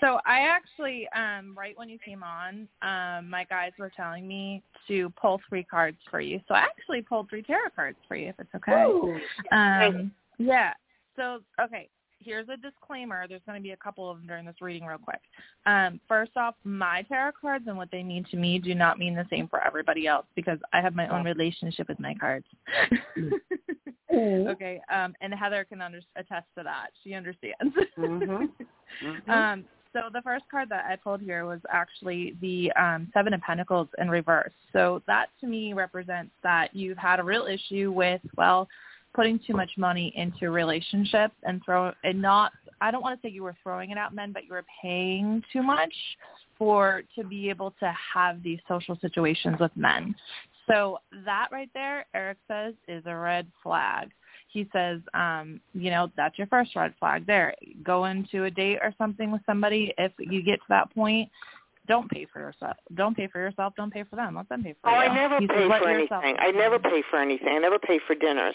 [0.00, 4.62] So I actually, um, right when you came on, um, my guys were telling me
[4.86, 6.40] to pull three cards for you.
[6.46, 8.84] So I actually pulled three tarot cards for you, if it's okay.
[8.84, 9.18] Ooh.
[9.50, 10.72] Um, yeah.
[11.16, 11.88] So okay,
[12.20, 13.26] here's a disclaimer.
[13.28, 15.20] There's going to be a couple of them during this reading, real quick.
[15.66, 19.14] Um, first off, my tarot cards and what they mean to me do not mean
[19.14, 22.46] the same for everybody else because I have my own relationship with my cards.
[24.14, 24.80] okay.
[24.92, 26.88] Um, and Heather can under- attest to that.
[27.04, 27.74] She understands.
[27.98, 28.48] Mhm.
[29.04, 29.28] Mhm.
[29.28, 33.40] Um, So the first card that I pulled here was actually the um, Seven of
[33.42, 34.52] Pentacles in reverse.
[34.72, 38.68] So that to me represents that you've had a real issue with, well,
[39.18, 42.52] putting too much money into relationships and throw and not.
[42.80, 45.42] I don't want to say you were throwing it at men, but you were paying
[45.52, 45.92] too much
[46.56, 50.14] for to be able to have these social situations with men.
[50.68, 54.10] So that right there, Erik says, is a red flag
[54.50, 57.54] he says, um, you know, that's your first red flag there.
[57.82, 59.92] Go into a date or something with somebody.
[59.98, 61.28] If you get to that point,
[61.86, 62.76] don't pay for yourself.
[62.94, 63.74] Don't pay for yourself.
[63.76, 64.36] Don't pay for them.
[64.36, 65.08] Let them pay for oh, you.
[65.08, 66.36] I never He pay says, for anything.
[66.38, 67.48] I never pay for anything.
[67.48, 68.54] I never pay for dinners.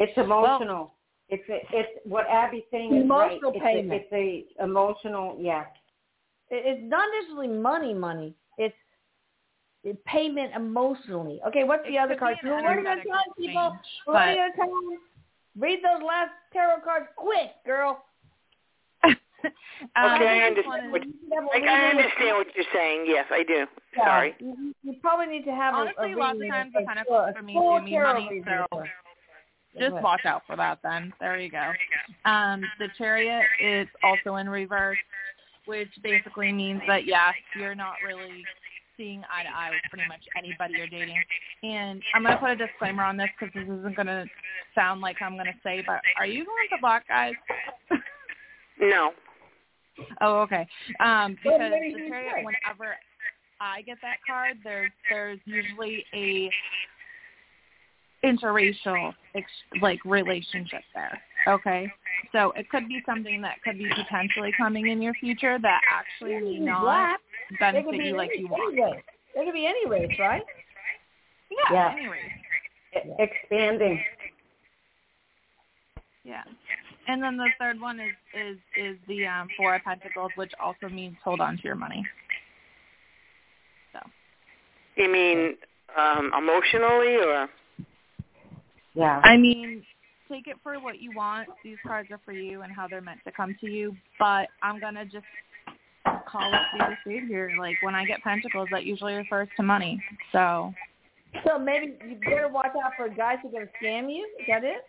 [0.00, 0.94] It's emotional.
[1.28, 3.62] it's a, it's what Abbie's saying is Emotional right.
[3.62, 4.02] payment.
[4.02, 5.36] It's a, it's a emotional.
[5.38, 5.64] Yeah.
[6.50, 8.34] It- It's not necessarily money, money.
[8.58, 8.74] It's
[9.84, 11.40] it payment emotionally.
[11.48, 12.36] Okay, what's the It other card?
[12.42, 13.66] be an Well, what are you gonna energetic tell people?
[13.80, 14.98] exchange, What are but- you gonna tell them?
[15.58, 18.04] Read those last tarot cards quick, girl.
[19.04, 19.10] um,
[20.14, 23.04] Okay, I understand one what is- You have a I, I understand what you're saying.
[23.06, 23.66] Yes, I do.
[23.96, 24.34] Yeah, Sorry.
[24.38, 27.08] You, you probably need to have a- Honestly, a, lots of times the a pentacles
[27.08, 28.44] full- for me full do mean tarot money, so with
[28.86, 28.90] her.
[29.78, 31.12] Just Go watch out for that then.
[31.20, 31.72] There you go.
[32.24, 34.98] Um, the chariot is also in reverse,
[35.66, 38.44] which basically means that yes, you're not really
[38.96, 41.16] seeing eye to eye with pretty much anybody you're dating.
[41.62, 44.26] And I'm going to put a disclaimer on this because this isn't going to
[44.74, 47.34] sound like I'm going to say, but are you going to block guys?
[48.80, 49.12] No.
[50.22, 50.66] oh, okay.
[51.00, 52.96] Um, because the chariot, whenever
[53.60, 56.50] I get that card, there's there's usually a
[58.24, 59.50] interracial ex-
[59.80, 61.20] like relationship there.
[61.48, 61.90] Okay,
[62.32, 66.38] so it could be something that could be potentially coming in your future that actually
[66.40, 67.20] may not black.
[67.50, 68.74] They benefit could be you like any, you want.
[68.74, 69.02] any race.
[69.34, 70.42] They could be any race, right?
[71.50, 71.72] Yeah.
[71.72, 71.92] Yeah.
[71.96, 72.20] Anyways.
[72.96, 74.02] E- Expanding.
[76.24, 76.42] Yeah.
[77.08, 80.88] And then the third one is is is the um, Four of Pentacles, which also
[80.88, 82.04] means hold on to your money.
[83.92, 84.00] So
[84.96, 85.56] You mean
[85.96, 87.48] um emotionally or
[88.94, 89.20] Yeah.
[89.24, 89.84] I mean,
[90.30, 91.48] take it for what you want.
[91.64, 93.96] These cards are for you and how they're meant to come to you.
[94.18, 95.26] But I'm gonna just
[96.26, 97.52] call it the speed here.
[97.58, 100.02] Like when I get Pentacles, that usually refers to money.
[100.32, 100.72] So
[101.44, 104.28] So maybe you better watch out for guys who are going to scam you.
[104.40, 104.84] Is that it?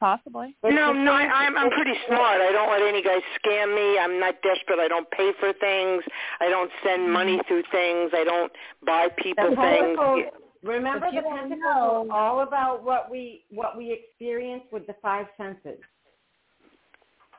[0.00, 0.54] possibly.
[0.62, 2.40] No, no, I, I'm I'm pretty smart.
[2.40, 3.98] I don't let any guys scam me.
[3.98, 4.78] I'm not desperate.
[4.78, 6.02] I don't pay for things.
[6.40, 7.48] I don't send money mm-hmm.
[7.48, 8.10] through things.
[8.14, 8.52] I don't
[8.84, 10.45] buy people The things.
[10.66, 12.08] Pentacles, remember the don't pentacles know.
[12.10, 15.78] are all about what we what we experience with the five senses.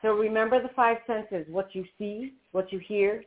[0.02, 3.24] So remember the five senses, what you see, what you hear,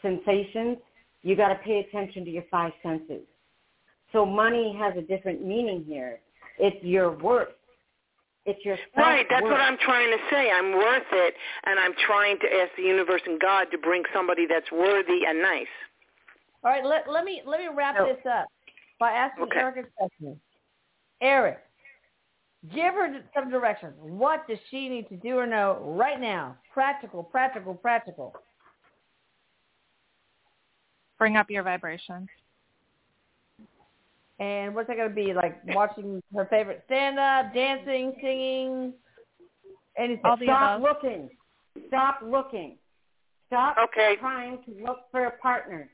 [0.00, 0.78] sensations.
[1.22, 3.22] You got to pay attention to your five senses.
[4.12, 6.20] So money has a different meaning here.
[6.58, 7.48] It's your worth.
[8.46, 9.60] It's your Right, that's what.
[9.60, 10.50] I'm trying to say.
[10.50, 14.46] I'm worth it, and I'm trying to ask the universe and God to bring somebody
[14.48, 15.66] that's worthy and nice.
[16.64, 18.46] All right, let, let me let me wrap So- this up
[19.00, 19.58] by asking Okay.
[19.58, 20.40] Erik a question.
[21.20, 21.58] Erik,
[22.72, 23.94] give her some directions.
[23.98, 26.56] What does she need to do or know right now?
[26.72, 28.34] Practical, practical, practical.
[31.18, 32.28] Bring up your vibration.
[34.38, 35.34] And what's that going to be?
[35.34, 38.94] Like watching her favorite stand-up, dancing, singing,
[39.98, 40.22] anything.
[40.24, 40.82] All the Stop above.
[41.02, 41.28] looking.
[41.88, 42.78] Stop looking.
[43.48, 44.16] Stop Okay.
[44.18, 45.90] trying to look for a partner.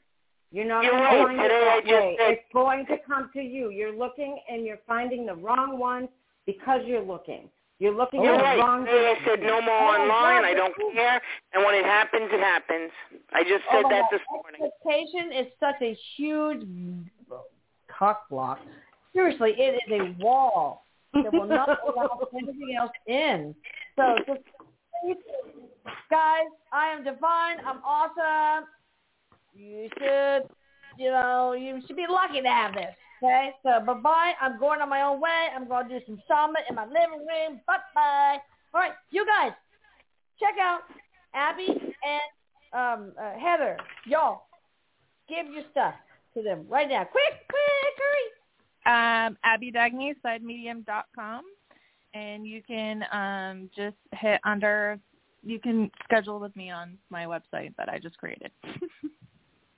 [0.57, 1.44] You're not You're going right.
[1.44, 2.16] it Today I that just way.
[2.18, 3.68] said- It's going to come to you.
[3.68, 6.09] You're looking and you're finding the wrong one
[6.46, 7.50] because you're looking.
[7.78, 8.57] You're looking You're at right.
[8.57, 10.40] the wrong Today I said no more Oh, online.
[10.40, 11.20] God, I don't care.
[11.52, 12.90] And when it happens, it happens.
[13.34, 14.62] I just Oh said my that this morning.
[14.64, 16.66] Expectation is such a huge
[17.88, 18.59] cock block.
[19.12, 23.54] Seriously, it is a wall that will not allow anything else in.
[23.96, 24.40] So just
[26.11, 27.59] guys, I am divine.
[27.66, 28.66] I'm awesome.
[29.57, 30.48] You should,
[30.98, 32.94] you know, you should be lucky to have this.
[33.22, 34.32] Okay, so bye bye.
[34.40, 35.46] I'm going on my own way.
[35.54, 37.61] I'm going to do some samba in my living room.
[37.66, 38.38] Bye bye.
[38.74, 39.52] All right, you guys,
[40.38, 40.80] check out
[41.34, 42.22] Abbie and
[42.74, 43.78] um, uh, Heather.
[44.07, 44.42] Y'all,
[45.28, 45.94] give your stuff
[46.34, 47.04] to them right now.
[47.04, 49.26] Quick, quick, hurry.
[49.26, 51.42] Um, Abbie D'Agnese, sidemedium.com.
[52.14, 54.98] And you can um, just hit under,
[55.42, 58.50] you can schedule with me on my website that I just created.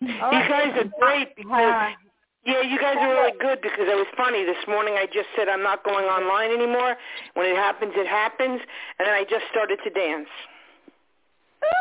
[0.03, 1.95] All You guys are great because
[2.47, 4.95] yeah, you guys are really good because it was funny this morning.
[4.95, 6.97] I just said I'm not going online anymore.
[7.35, 8.61] When it happens, it happens,
[8.99, 10.29] and then I just started to dance.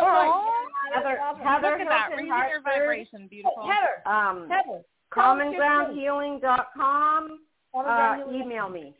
[0.01, 0.27] All right.
[0.27, 1.19] Aw, Heather.
[1.43, 2.09] Heather Look at that.
[2.09, 3.27] Hilton Raising your vibration.
[3.29, 3.69] Beautiful.
[3.69, 4.81] Heather, um, Heather,
[5.13, 6.41] tell us your name.
[6.41, 7.39] commongroundhealing.com.
[7.73, 8.41] Uh, Ground Healing.
[8.41, 8.95] email me.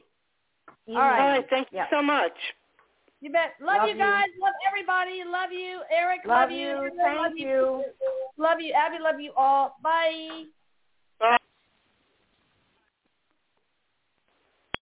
[0.90, 1.20] All right.
[1.20, 1.90] All right, thank you Yeah.
[1.90, 2.34] so much.
[3.20, 3.56] You bet.
[3.60, 4.00] Love, Love you you.
[4.00, 4.28] guys.
[4.42, 5.24] Love everybody.
[5.26, 6.22] Love you, Erik.
[6.26, 6.58] Love you.
[6.58, 6.92] you.
[7.02, 7.84] Thank love you.
[8.38, 9.02] Love you, Abbie.
[9.02, 9.78] Love you all.
[9.82, 10.46] Bye.